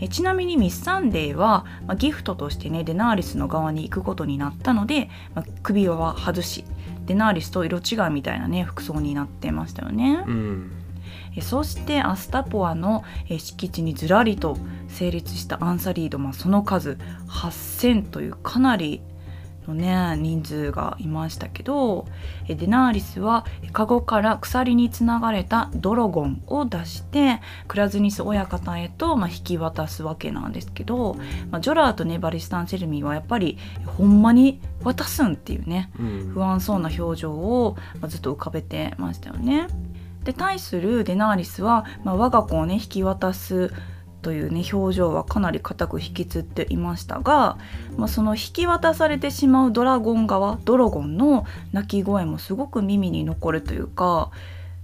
[0.00, 6.64] えちなみにミス・サンデーは、まあ、ギフトとしてねデナーリスの側に行くことになったので、まあ首輪は外し
[7.06, 10.72] デナーリスと色違いみたいなね服装になってましたよね、うん。
[11.36, 14.56] えそしてアスタポアのえ敷地にずらりと
[14.88, 19.00] 成立したアンサリード、まあ、その数8,000というかなり
[19.68, 22.06] のね人数がいましたけど
[22.48, 31.16] えデナーリスはえカゴから鎖につながれたドロゴンを出してクラズニス親方へと、まあ、引き渡すわけなんですけど、
[31.50, 39.68] まあ、ジョラーとネバリスタン・セルミーはやっぱりほんまに渡すんっていうねうん不安そうな表情をまあずっと浮かべてましたよね。
[40.24, 43.72] で対するデナーリスは、まあ、我が子をね引き渡す
[44.22, 47.58] というね表情はかなり固く引きつっていましたが、
[47.96, 54.30] まあ、その引き渡されてしまうドラゴン側ドラゴンの鳴き声もすごく耳に残るというか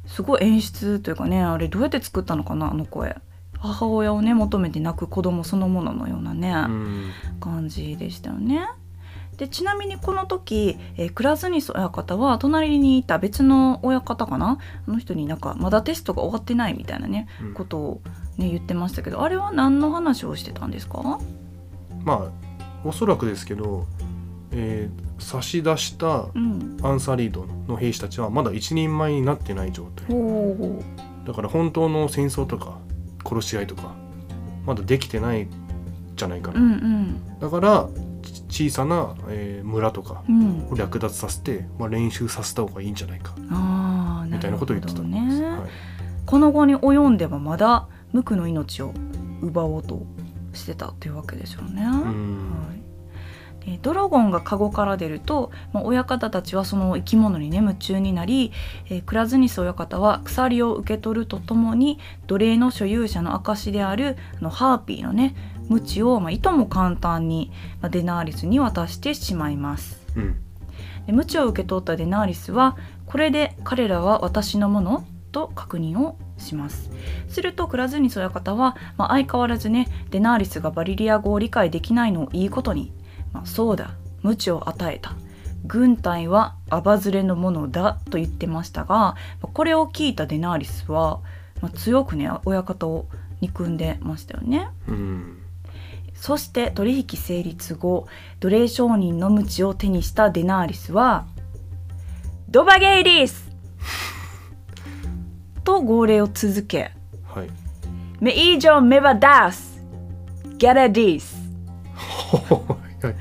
[0.07, 3.17] すごい演出というかねあれどうやって作ったのかなあの声
[3.59, 7.11] 母親をね求めて泣く子供そのもののようなね、うん
[7.41, 8.69] 感じでしたよね。
[9.37, 14.59] でちなみにこの時、えークラズニス親方は隣にいた別の親方かな？
[14.87, 17.55] あの人になんかまだテストが終わってないみたいなね、うん。
[17.55, 18.01] ことを、
[18.37, 21.19] ね、言ってましたけどあれは何の話をしてたんですか？
[22.05, 22.31] まあ
[22.85, 23.87] おそらくですけど、
[24.53, 26.77] えー差し出したうん。
[26.83, 30.07] アンサリードの兵士たちはまだ一人前になってない状態。
[30.09, 30.83] ほ
[31.25, 32.79] だから本当の戦争とか
[33.25, 33.95] 殺し合いとか
[34.67, 35.47] まだできてない
[36.17, 37.39] じゃないかな、うんうん。
[37.39, 38.04] だからち
[38.55, 40.69] 小さな、えー村とかうん。
[40.71, 45.61] を略奪させて、まあ、練習させた方がいいんじゃないかみたいなことを言ってたんねです、はい。
[46.25, 48.95] この後に及んではまだ無垢の命を
[49.43, 50.07] 奪おうと
[50.53, 51.83] してたっていうわけですよね。
[51.83, 52.53] うん。
[52.69, 52.75] は
[53.67, 58.53] い、でドラゴンがカゴから出ると、まあ、親方たちはその生き物にね夢中になり、
[58.87, 61.99] えークラズニス親方は鎖を受け取るとともに
[62.29, 65.35] 奴隷の所有者の証であるあのハーピーのね
[65.69, 67.51] 鞭を、まあ、いとも簡単に、
[67.81, 70.01] まあ、デナーリスに渡してしまいます。
[70.17, 70.37] うん。
[71.07, 76.91] で鞭を受け取ったデナーリスはこれで彼らは私のものと確認をします。
[77.29, 82.93] するとクラズニス親方は、まあ、相変わらずねデナーリスがバリリア語を理解できないのをいいことに、
[83.33, 85.15] まあ、そうだ鞭を与えた。
[85.67, 91.21] 軍隊はアバズレのものだと言ってましたがまあこれを聞いたデナーリスは、
[91.63, 93.07] まあ、強くね親方を
[93.41, 94.69] 憎んでましたよね。
[94.89, 95.44] うん
[96.25, 98.07] そして取引成立後
[98.41, 101.27] 奴隷商人の鞭を手にしたデナーリスは
[102.49, 103.51] 「ドバゲイリス!
[105.65, 106.93] 」と号令を続け
[107.25, 107.51] はい
[108.25, 109.79] 「メイジョンメバダス!
[110.57, 111.37] ゲラディス!
[111.93, 112.79] は
[113.11, 113.15] い」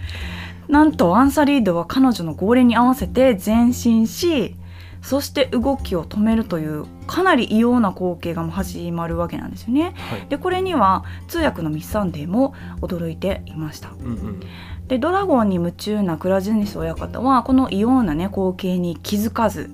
[0.72, 4.56] なんとアンサリードは彼女の号令に合わせて前進し
[5.04, 9.94] そして動きを止めるというかなり異様な光景がもう始まるわけなんですよね。
[9.98, 10.26] はい。
[10.30, 13.90] でこれには通訳のミス・サンデーも驚いていました。
[13.90, 14.40] うんうん。
[14.88, 19.72] でドラゴンに夢中なクラジニス親方はこの異様なね光景に気づかず、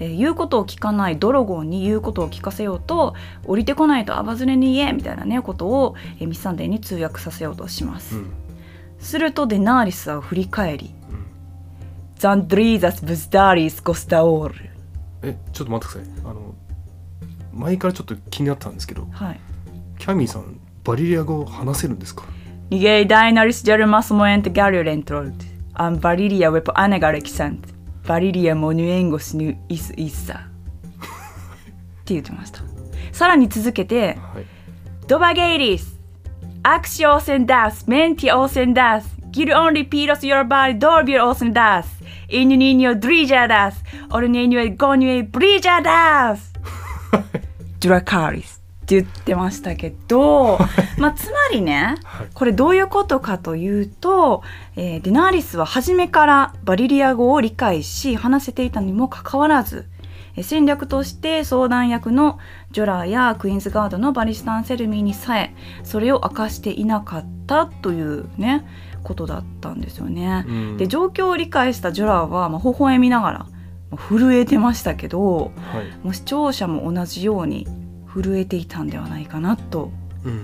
[0.00, 3.14] えー言うことを聞かないドラゴンに言うことを聞かせようと
[3.46, 8.32] 降りてこないとアバズレに言えみたいなねことを、えーミスサンデーに通訳させようとします、うん。
[8.98, 10.97] するとデナーリスは振り返りうん
[12.18, 14.70] 「ザンドリーザス・ブスダーリス・コスタオール
[15.22, 16.30] えちょっと待ってください。
[16.30, 16.54] あの
[17.52, 19.40] 前からちょっと気になってたんですけど」はい。
[19.98, 22.24] キャミーさんバリリア語話せるんですか
[22.70, 25.44] 「ニゲイ・ダイナリス・ジャルマス・モエント・ギャリュレントロルド
[25.74, 27.68] アン・バリリア・ウェポ・アネガレキサント
[28.06, 32.62] バリリア・モニュエンゴス・ニュ・イス・イッサ」って言ってました。
[33.12, 34.44] さらに続けてはい。
[35.06, 35.98] ドバゲイリス
[36.62, 41.97] アクシオーセンダスメンティオーセンダスギルオンリピーロスヨーバリドービルオーセンダス
[42.30, 46.52] イニュニーニョドリジャーダスオルネーニョエゴニュエブリジャーダス
[47.80, 50.58] ドラカーリスって言ってましたけど、
[50.98, 52.28] まあ、つまりねはい。
[52.34, 54.42] これどういうことかというと、
[54.76, 59.86] えーデナーリスは初めからバリリア語を理解し話せていたにもかかわらず
[60.36, 62.38] えー戦略として相談役の
[62.72, 68.66] ジョラーやクイーンズガードのバリスタン・セルミーにさえそれを明かしていなかったというね
[69.08, 70.44] ことだったんですよね。
[70.46, 70.76] うん。
[70.76, 73.46] で状況を理解したジョラーは、まあ、微笑みながら、ま
[73.92, 75.96] あ震えてましたけどはい。
[76.04, 77.66] もう視聴者も同じように
[78.06, 79.90] 震えていたんではないかなと
[80.24, 80.42] うん。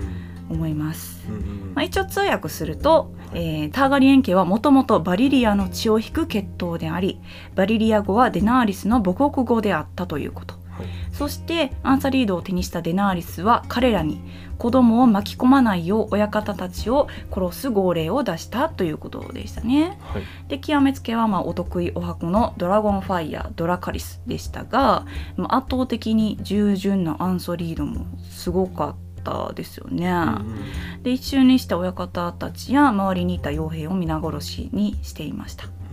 [0.50, 1.26] 思います。
[1.28, 1.42] うんうん。
[1.74, 7.20] まあ、一応通訳すると、えーターガリエン家はもともとバリリアの血を引く血統であり
[7.54, 10.54] バリリア語はデナーリスの母国語であったということ。
[10.54, 10.86] はい。
[11.12, 14.20] そしてアンサリードを手にしたデナーリスは彼らに
[14.64, 19.98] 子供を巻き込まないよう親方たちを殺す号令を出したということでしたね。
[20.00, 25.04] はいで極めつけはまあお得意お箱のドラゴンファイヤードラカリスでしたが、
[25.36, 30.08] まあ圧倒的に従順なアンソリードもすごかったですよね。
[30.08, 35.83] うんで一瞬にして親方たちや周りにいた傭兵を皆殺しにしていましたうん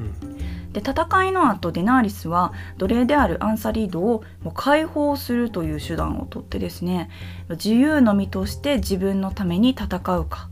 [0.74, 7.10] で戦いの後デナーリスは奴隷であるアンサリードをもう解放するという手段をとってですね
[7.50, 9.86] 自由の身として自分のために戦
[10.18, 10.50] うか、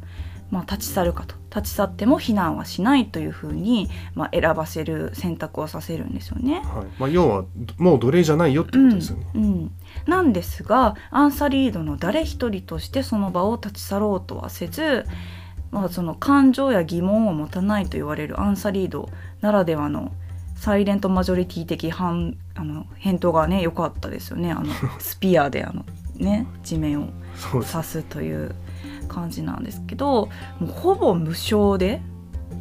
[0.52, 6.62] まあ、立ち去るかと立ち去っても非難はしないというふうに、まあ、選ばせる選択をさせるんですよね。
[6.64, 7.46] はいまあ、要は
[7.78, 9.28] もう奴隷じゃないよってことですよね。
[9.34, 9.72] うんうん、
[10.06, 15.06] なんですがアンサリードの誰一人としてその場を立ち去ろうとはせず、
[15.72, 19.10] まあ、その感情や疑問を持たないと言われるアンサリード
[19.42, 20.12] ならではの
[20.56, 24.66] サイレントマジョリティ的反あの返答がね良かったですよねあの
[25.00, 25.86] スピアであの、
[26.18, 27.10] ね、地面を。
[27.50, 28.54] 刺すという
[29.08, 32.02] 感じなんですけどもうほぼ無償で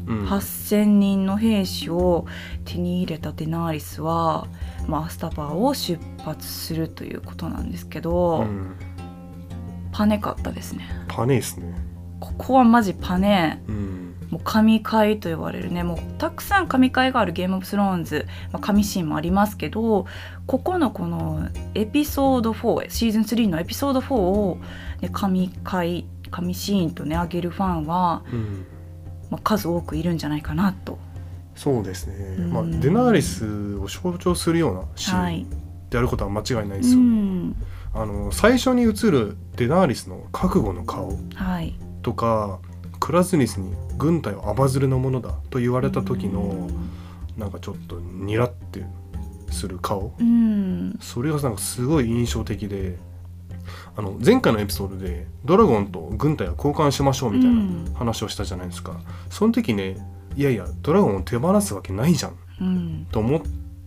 [0.07, 2.27] うん8,000人の兵士を
[2.65, 4.47] 手に入れたデナーリスは、
[4.87, 8.77] まあ、アスタパーを出発するということなんですけど、うん
[9.91, 11.75] パネかったですねパネですね。
[12.21, 13.63] ここはマジパネ。
[13.69, 14.15] うん。
[14.31, 15.83] もう神回と呼ばれるね。
[15.83, 20.07] もうたくさん神回があるゲームオブスローンズ、まあ、神シーンもありますけど
[20.47, 24.59] ここのこのエピソード4シーズン3のエピソード4を、
[25.01, 28.67] ね、神回神シーンとね挙げるファンは、うん。
[29.31, 30.99] まあ、数多くいるんじゃないかなと。
[31.55, 32.53] そうですね、うん。
[32.53, 35.41] まあ、デナーリスを象徴するようなシーはい。
[35.41, 35.51] ン
[35.89, 37.57] であることは間違いないでうすよ、ん。
[37.95, 41.17] あの最初に映るデナーリスの覚悟の顔。
[41.35, 42.61] はいとか
[43.01, 46.69] クラズニスに軍隊はアバズレのものだと言われた時の
[47.37, 48.85] なんかちょっとニラって
[49.51, 50.13] する顔。
[50.19, 50.99] うん。
[51.01, 52.99] それがなんかすごい印象的で
[53.97, 57.85] あの前回のエピソードでドラゴンと軍隊は交換しましょうみたいうん。
[57.85, 59.97] な話をしたじゃないですか、その時ね
[60.37, 62.37] いやいやドラゴンを手放すわけないじゃん。
[62.61, 63.07] うん。
[63.11, 63.41] と思っ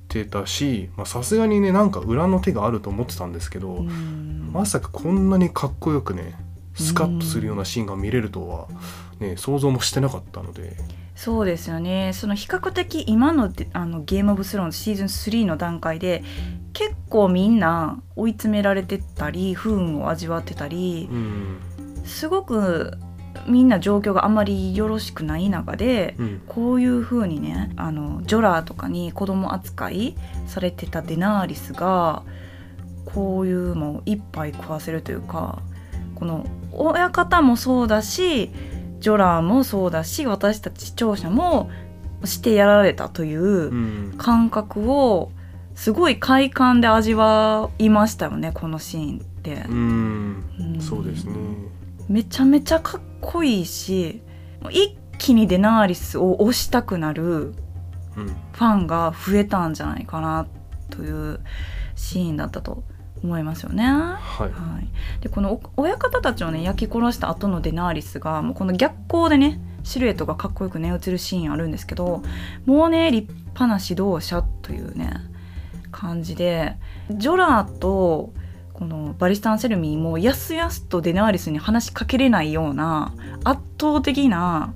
[0.07, 4.49] てたしまあさすがにねなんか裏の手があると思ってたんですけど、うん。
[4.51, 6.35] まさかこんなにかっこよくね
[6.81, 8.67] スカッとするようなシーンが見れるとは、
[9.19, 10.75] ね、想像もしてなかったので、
[11.21, 12.13] そうですよね。
[12.13, 16.23] その比較的今のであのゲームオブスローンズシーズン3の段階で
[16.73, 21.59] 結構みんな追い詰められてたり不運を味わってたりうん。
[22.05, 22.97] すごく
[23.45, 26.41] みんな状況があんまりよろしくない中でうん。
[26.47, 30.15] こういう風にねあのジョラーとかに子供扱い
[30.47, 32.23] されてたデナーリスが
[33.05, 35.61] こういうのを一杯食わせるというか
[36.21, 38.51] この親方もそうだし
[38.99, 41.71] ジョラーもそうだし私たち視聴者も
[42.25, 44.13] してやられたといううん。
[44.19, 45.31] 感覚を
[45.73, 49.65] すごい快感で味わいましたよねこのシーンって。
[49.67, 49.73] う。
[49.73, 50.45] ん。
[50.59, 50.79] うん。
[50.79, 51.33] そうですね。
[52.07, 54.21] めちゃめちゃかっこいいし
[54.69, 58.27] 一気にデナーリスを推したくなるうん。
[58.27, 60.45] ファンが増えたんじゃないかな
[60.91, 61.39] という
[61.95, 62.83] シーンだったと
[63.23, 63.85] 思いますよね。
[63.85, 64.47] はは
[64.81, 72.23] いい、でこのお親方たちをね焼き殺した後のデナーリスがもうこの逆光でねシルエットがかっこよくね映るシーンあるんですけど
[72.65, 75.13] もうね立派な指導者というね
[75.91, 76.75] 感じで
[77.11, 78.33] ジョラーと
[78.73, 83.13] このバリスタン・セルミーもやすやすとデナーリスに話しかけれないような
[83.43, 84.73] 圧倒的な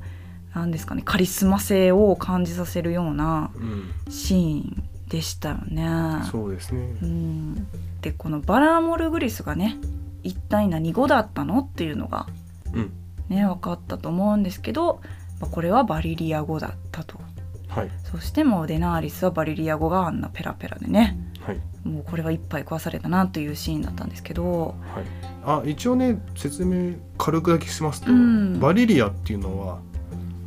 [0.53, 6.23] なんですかねカリスマ性を感じさせるようなうんシーンでしたよね。
[6.31, 6.97] そうですね。
[7.01, 7.67] うん、
[8.05, 9.77] でこのバラモルグリスがね
[10.21, 12.27] 一体何語だったのっていうのが
[12.71, 12.93] うん。
[13.29, 15.01] ね分かったと思うんですけど、
[15.41, 17.19] まあこれはバリリア語だったと。
[17.67, 17.89] はい。
[18.03, 21.61] そしてもうデナーリスはバリリア語があんなペラペラでねはい。
[21.83, 24.75] もうこれは一杯壊されたなというシーンだったんですけど。
[24.93, 25.05] はい。
[25.43, 28.59] あ一応ね説明軽くだけしますと、うん。
[28.59, 29.79] バリリアっていうのは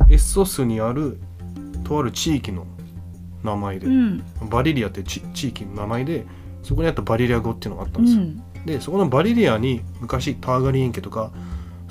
[0.09, 1.19] エッソスにある
[1.83, 2.69] とある地域の
[3.43, 4.23] 名前で、うん。
[4.49, 6.25] バリリアってち地域の名前で
[6.69, 8.23] そこにあったバリリア語っていうのがあったうんですよ。
[8.23, 8.67] ん。
[8.67, 11.33] でそこのバリリアに昔ターガリエン家とか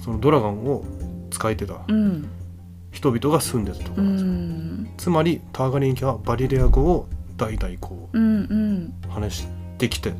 [0.03, 0.85] そのドラゴンを
[1.31, 2.29] 使えてたうん。
[2.91, 4.97] 人々が住んでたとこうろなんですよ、ん。
[4.97, 7.07] つまりターガリエン家はバリリア語を
[7.37, 8.93] 代々こうんうん。
[9.03, 9.47] う話し
[9.79, 10.13] てきて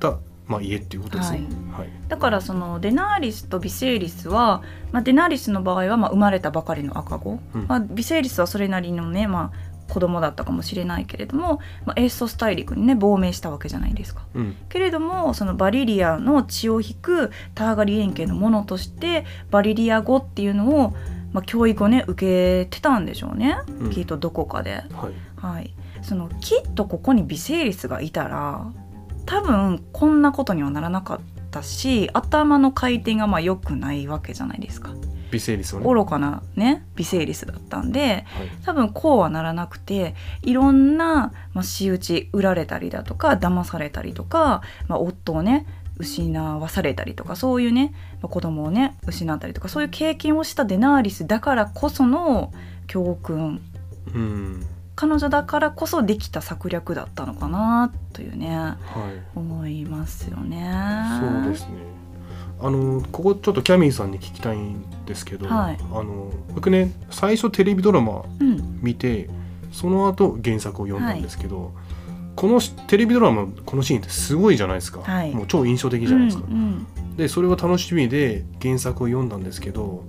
[0.00, 1.46] た、まあ、家っていうことですね。
[1.72, 1.88] はい。
[2.08, 7.66] だからそのデナーリスとビセイリスは、まあ、デナーリスの場合はまあ生まれたばかりの赤子、うん。
[7.68, 14.22] まあ、ビセイリスはそれなりのね、まあ、子供だったかもしれないけれども、まあ、エーソス大陸にね亡命したわけじゃないですか。
[14.34, 14.56] うん。
[14.68, 20.94] けれどもそのバリリアの血を引くターガリエン家のものとしてバリリア語っていうのを、
[21.32, 23.90] まあ、教育をね受けてたんでしょうね、うん。
[23.90, 24.84] きっとどこかで。
[24.92, 25.30] はい。
[25.36, 28.66] はい、そのきっとここに微生リスがいたら
[29.26, 31.20] 多分こんなことにはならなかっ
[31.50, 34.90] たし頭の回転がまあ良くないわけじゃないですか
[35.30, 35.86] ビセイリスはね。
[35.86, 45.66] 愚かなね微生リスだったんではい多分こうはならなくていろんな、まあ、仕打ち売られたりだとか騙されたりとか、まあ、夫をね
[45.98, 52.52] 失わされたりとかそういうね、まあ、子供をね失ったりとかそういう経験をしたデナーリスだからこその
[52.86, 53.60] 教訓
[54.14, 54.66] うん
[54.96, 58.76] 彼女だからこそできた策略だったのかなというねはい
[59.34, 60.70] 思いますよね。
[61.42, 61.99] そうですね。
[62.62, 65.78] あのここちょっとキャミーさんに聞きたいんですけど、はい。
[65.92, 69.28] あの僕ね最初テレビドラマうん、見て
[69.72, 71.72] その後原作を読んだんですけど、
[72.36, 75.34] このテレビドラマのこのシーンってすごいじゃないですか、はい。
[75.34, 76.44] もう超印象的じゃないですか。
[76.48, 76.86] うん
[77.16, 80.04] でそれは楽しみで原作を読んだんですけど、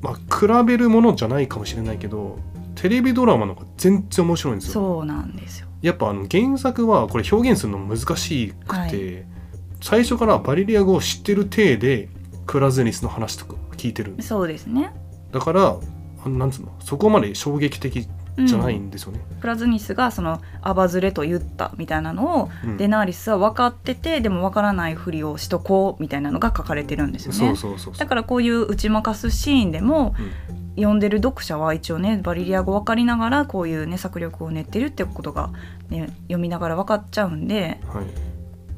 [0.00, 2.38] まあ、比べるものじゃないかもしれないけど
[2.74, 4.82] テレビドラマの方が全然面白いんでうん、すよ。
[4.82, 5.68] そうなんですよ。
[5.82, 9.24] やっぱあの原作はこれ表現するの難しくて、はい
[9.80, 12.08] 最初からバリリア語を知ってる体で
[12.46, 14.92] クラズニスの話とか聞いてるそうですね。
[15.32, 15.76] だから
[16.28, 16.72] なんつうの？
[16.80, 18.06] そこまで衝撃的
[18.36, 19.20] うんじゃないんですよね。
[19.40, 27.38] プラズニスがそのアバズレと言ったみたいなのを、うんデナーリスは分かっててでも分からないふりをしとこうみたいなのが書かれてるんですよね。
[27.38, 30.14] そうそうそうそうだからこういう打ち負かすシーンでも、
[30.76, 35.50] 読んでる読者は一応ねバリリア語分かりながらこういうね策略を練ってるってことが、
[35.88, 38.06] ね、読みながら分かっちゃうんではい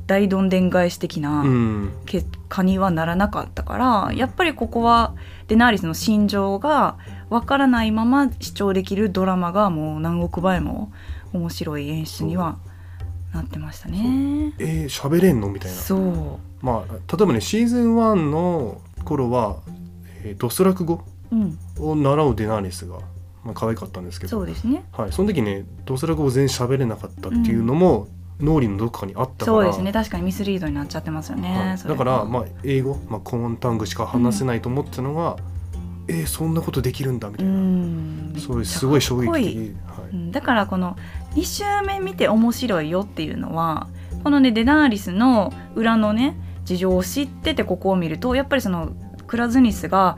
[0.07, 1.93] 大どんでん返し的なうん。
[2.07, 5.15] 結果にはならなかったからやっぱりここは
[5.49, 6.99] デナーリスの心情が
[7.31, 10.93] 分からないまま視聴できるドラマがもう何億倍も
[11.33, 12.59] 面白い演出には
[13.33, 14.53] なってましたね。
[14.59, 15.77] えー、喋れんのみたいな。
[15.77, 16.39] そう。
[16.65, 19.57] まあ例えばねシーズン1の頃は、
[20.25, 22.99] えードスラク語うん、を習うデナーリスが、
[23.43, 24.31] まあ可愛かったんですけど。
[24.31, 24.85] そうですね。
[24.93, 28.09] はい、その時ねドスラ語を全然喋れなかったっていうのも、
[28.43, 29.59] 脳裏のどこかにあったから。
[29.59, 29.93] そうですね。
[29.93, 31.89] 確かにミスリードになっちゃってますよね、はい。
[31.89, 35.37] だから、まあ、英語、まあ、コモンタングしか話せないと思ってたのが、
[36.09, 38.35] えーそんなことできるんだみたういな、ん。
[38.37, 40.33] そういうすごい衝撃的、はういん。
[40.33, 40.97] だからこの
[41.35, 43.89] 2週目見て面白いよっていうのは
[44.25, 48.93] このねデナーリスの裏のね事情を知っててここを見るとやっぱりその
[49.27, 50.17] クラズニスが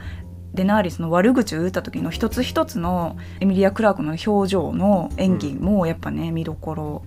[0.54, 7.02] デナーリスの悪口を言った時の一つ一つのエミリア・クラークの表情の演技もやっぱね見どころ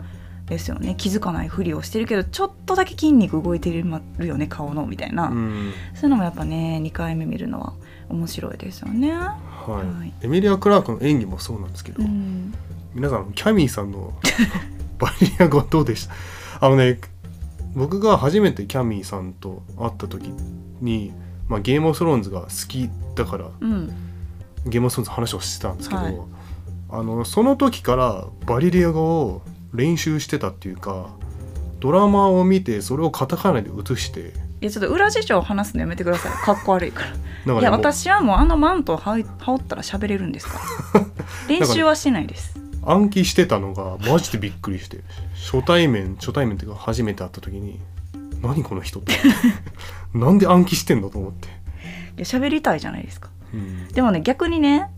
[0.47, 0.95] ですよね。
[0.97, 3.85] 気づかないふりをしてるけどちょっとだけ筋肉動いてる
[4.25, 5.73] よね顔のみたいな、うん。
[5.93, 7.73] そういうのもやっぱね2回目見るのは
[8.09, 9.11] 面白いですよね。
[9.11, 9.37] は
[9.67, 9.69] い。
[9.69, 10.13] はい。
[10.21, 12.53] エミリア・クラークの演技もそうなんですけど、うん。
[12.93, 14.13] 皆さんキャミーさんの
[14.97, 16.65] バリア語どうでした？
[16.65, 16.99] あのね
[17.75, 20.31] 僕が初めてキャミーさんと会った時
[20.79, 21.11] に、
[21.49, 23.87] まあ、ゲームオブスローンズが好きだからうん。
[24.65, 26.17] ゲームオブスローンズの話をしてたんですけど、はい。
[26.89, 29.41] あのその時からバリリア語を
[29.77, 31.09] 練習してたっていうか
[31.79, 34.33] ドラマを見てそれをカタカナで写して。
[34.59, 36.31] いやちょっと裏事情を話すのやめてください。
[36.43, 37.03] かっこ悪いか
[37.45, 37.59] ら。
[37.59, 40.59] いや私はもうあのマントを羽織羽織ったら喋れるんですか？
[40.95, 41.05] ら
[41.47, 42.59] 練習はしないです。
[42.83, 45.01] 暗記してたのがマジでびっくりして。
[45.51, 47.79] 初対面初対面っていうか初めて会った時に
[48.41, 49.13] 何この人って。
[50.17, 51.51] なんで暗記してんのと思って、い
[52.17, 53.29] や喋りたいじゃないですか。
[53.53, 53.87] うん。
[53.89, 54.89] でもね逆にねまあ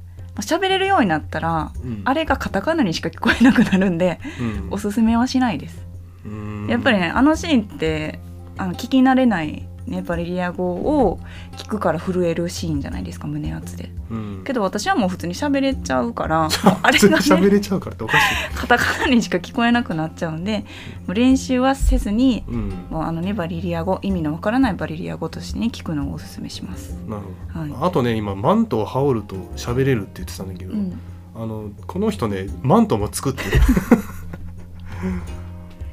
[0.42, 2.02] 喋れるようになったらうん。
[2.06, 4.68] あれがカタカナにしか聞こえなくなるんでうん。
[4.72, 5.86] おすすめはしないです。
[6.26, 6.68] うん。
[6.68, 8.20] やっぱりねあのシーンって
[8.58, 11.20] あの聞き慣れないねバレリア語を
[11.58, 13.92] 聞くから震えるシーンじゃないですか胸熱で。
[14.10, 14.44] うん。
[14.46, 16.48] けど私はもう普通に喋れちゃうから
[16.82, 18.24] あれがね喋れちゃうからっておかし
[18.56, 20.66] カタカナにしか聞こえなくなっちゃうんでも
[21.10, 26.98] う練習はせずにい、うん、もうあのねバリリア語意味のわからないバリリア語としてね聞くのをおすすめします。
[27.08, 27.24] なる
[27.54, 27.88] ほど、はい。
[27.88, 30.94] あとね今マントを羽織ると喋れるって言ってたんだけど、うん、
[31.36, 33.52] あのこの人ねマントも作ってる。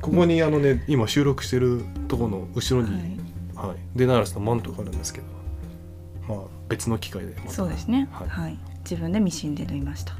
[0.02, 3.20] ここにあのね今収録してるとこの後ろはに、い、
[3.68, 3.76] はい。
[3.94, 5.26] デナーラスのマントがあるんですけど
[6.28, 7.36] まあ別の機会で。
[7.48, 8.54] そうですね、ははい。
[8.54, 10.14] い自分でミシンで縫いました。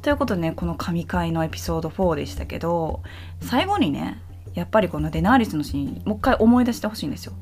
[0.00, 3.02] ということでねこの神回のエピソード4でしたけど
[3.40, 4.20] 最後にね
[4.54, 7.32] やっぱりこのデナーリスのシーンもう一回思い出してほしいんですよ。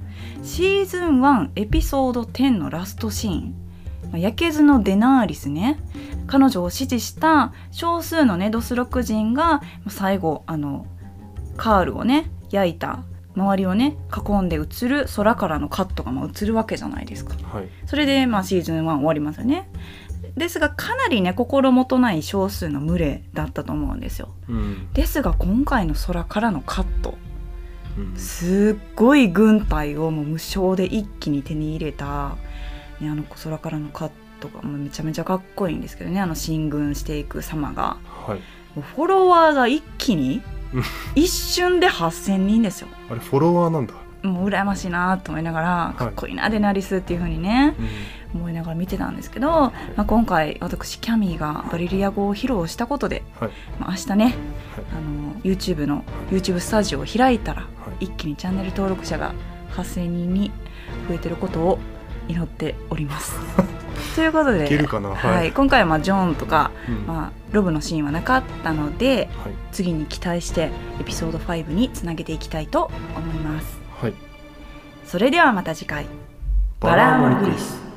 [0.43, 3.55] シーズン1エピソード10のラストシーン。
[4.11, 5.78] まあ焼けずのデナーリスね
[6.26, 10.87] 彼女を支持した少数のねドスロク人がまあ最後あの
[11.57, 13.05] カールをね焼いた
[13.41, 17.34] 周りをね囲んで映る空からのカットがまあ映るわけじゃないですか。
[17.49, 19.68] はいそれで、まあ、シーズン1終わりますよね。
[20.36, 24.28] ですがかなりね心もとない少数の群れだったと思うんですよ。
[24.49, 27.14] うんですが今回の空からのカット
[27.99, 32.36] うんすっごい軍隊をもう無償で一気に手に入れた、
[33.01, 34.11] ね、あの空からのカッ
[34.41, 38.41] トがもうめちゃめちゃかっこいいんですけどねあの進軍していく様がはい
[38.80, 40.60] フォロワーが一気にうん
[41.14, 42.89] 一瞬で8,000人ですよ。
[43.11, 45.99] あれフォロワーなんだ、もう羨ましいなと思いながらい。
[45.99, 47.89] かっこいいな、デナリスっていう風にねうん
[48.41, 53.51] 思いながら見てたんですけど、まあ、今回私キャミーがバリリア語を披露したことで、はい。
[53.81, 54.35] まあ、明日ね
[54.77, 57.68] あの YouTube の YouTube スタジオを開いたらは
[58.01, 58.05] い。
[58.05, 59.35] 一気にチャンネル登録者が
[59.73, 60.53] 8,000人に
[61.09, 61.79] 増えてることを
[62.29, 63.39] 祈っております。
[64.14, 64.66] ということで
[65.14, 65.37] はい。
[65.37, 65.53] はい。
[65.53, 67.07] 今回はまあジョンとか、うん。
[67.07, 69.53] まあ、ロブのシーンはなかったのではい。
[69.73, 73.79] 次に期待してエピソード5につなげていきたいと思います。
[74.01, 74.14] はい。
[75.05, 76.07] それではまた次回。
[76.81, 77.89] バラーモリクリス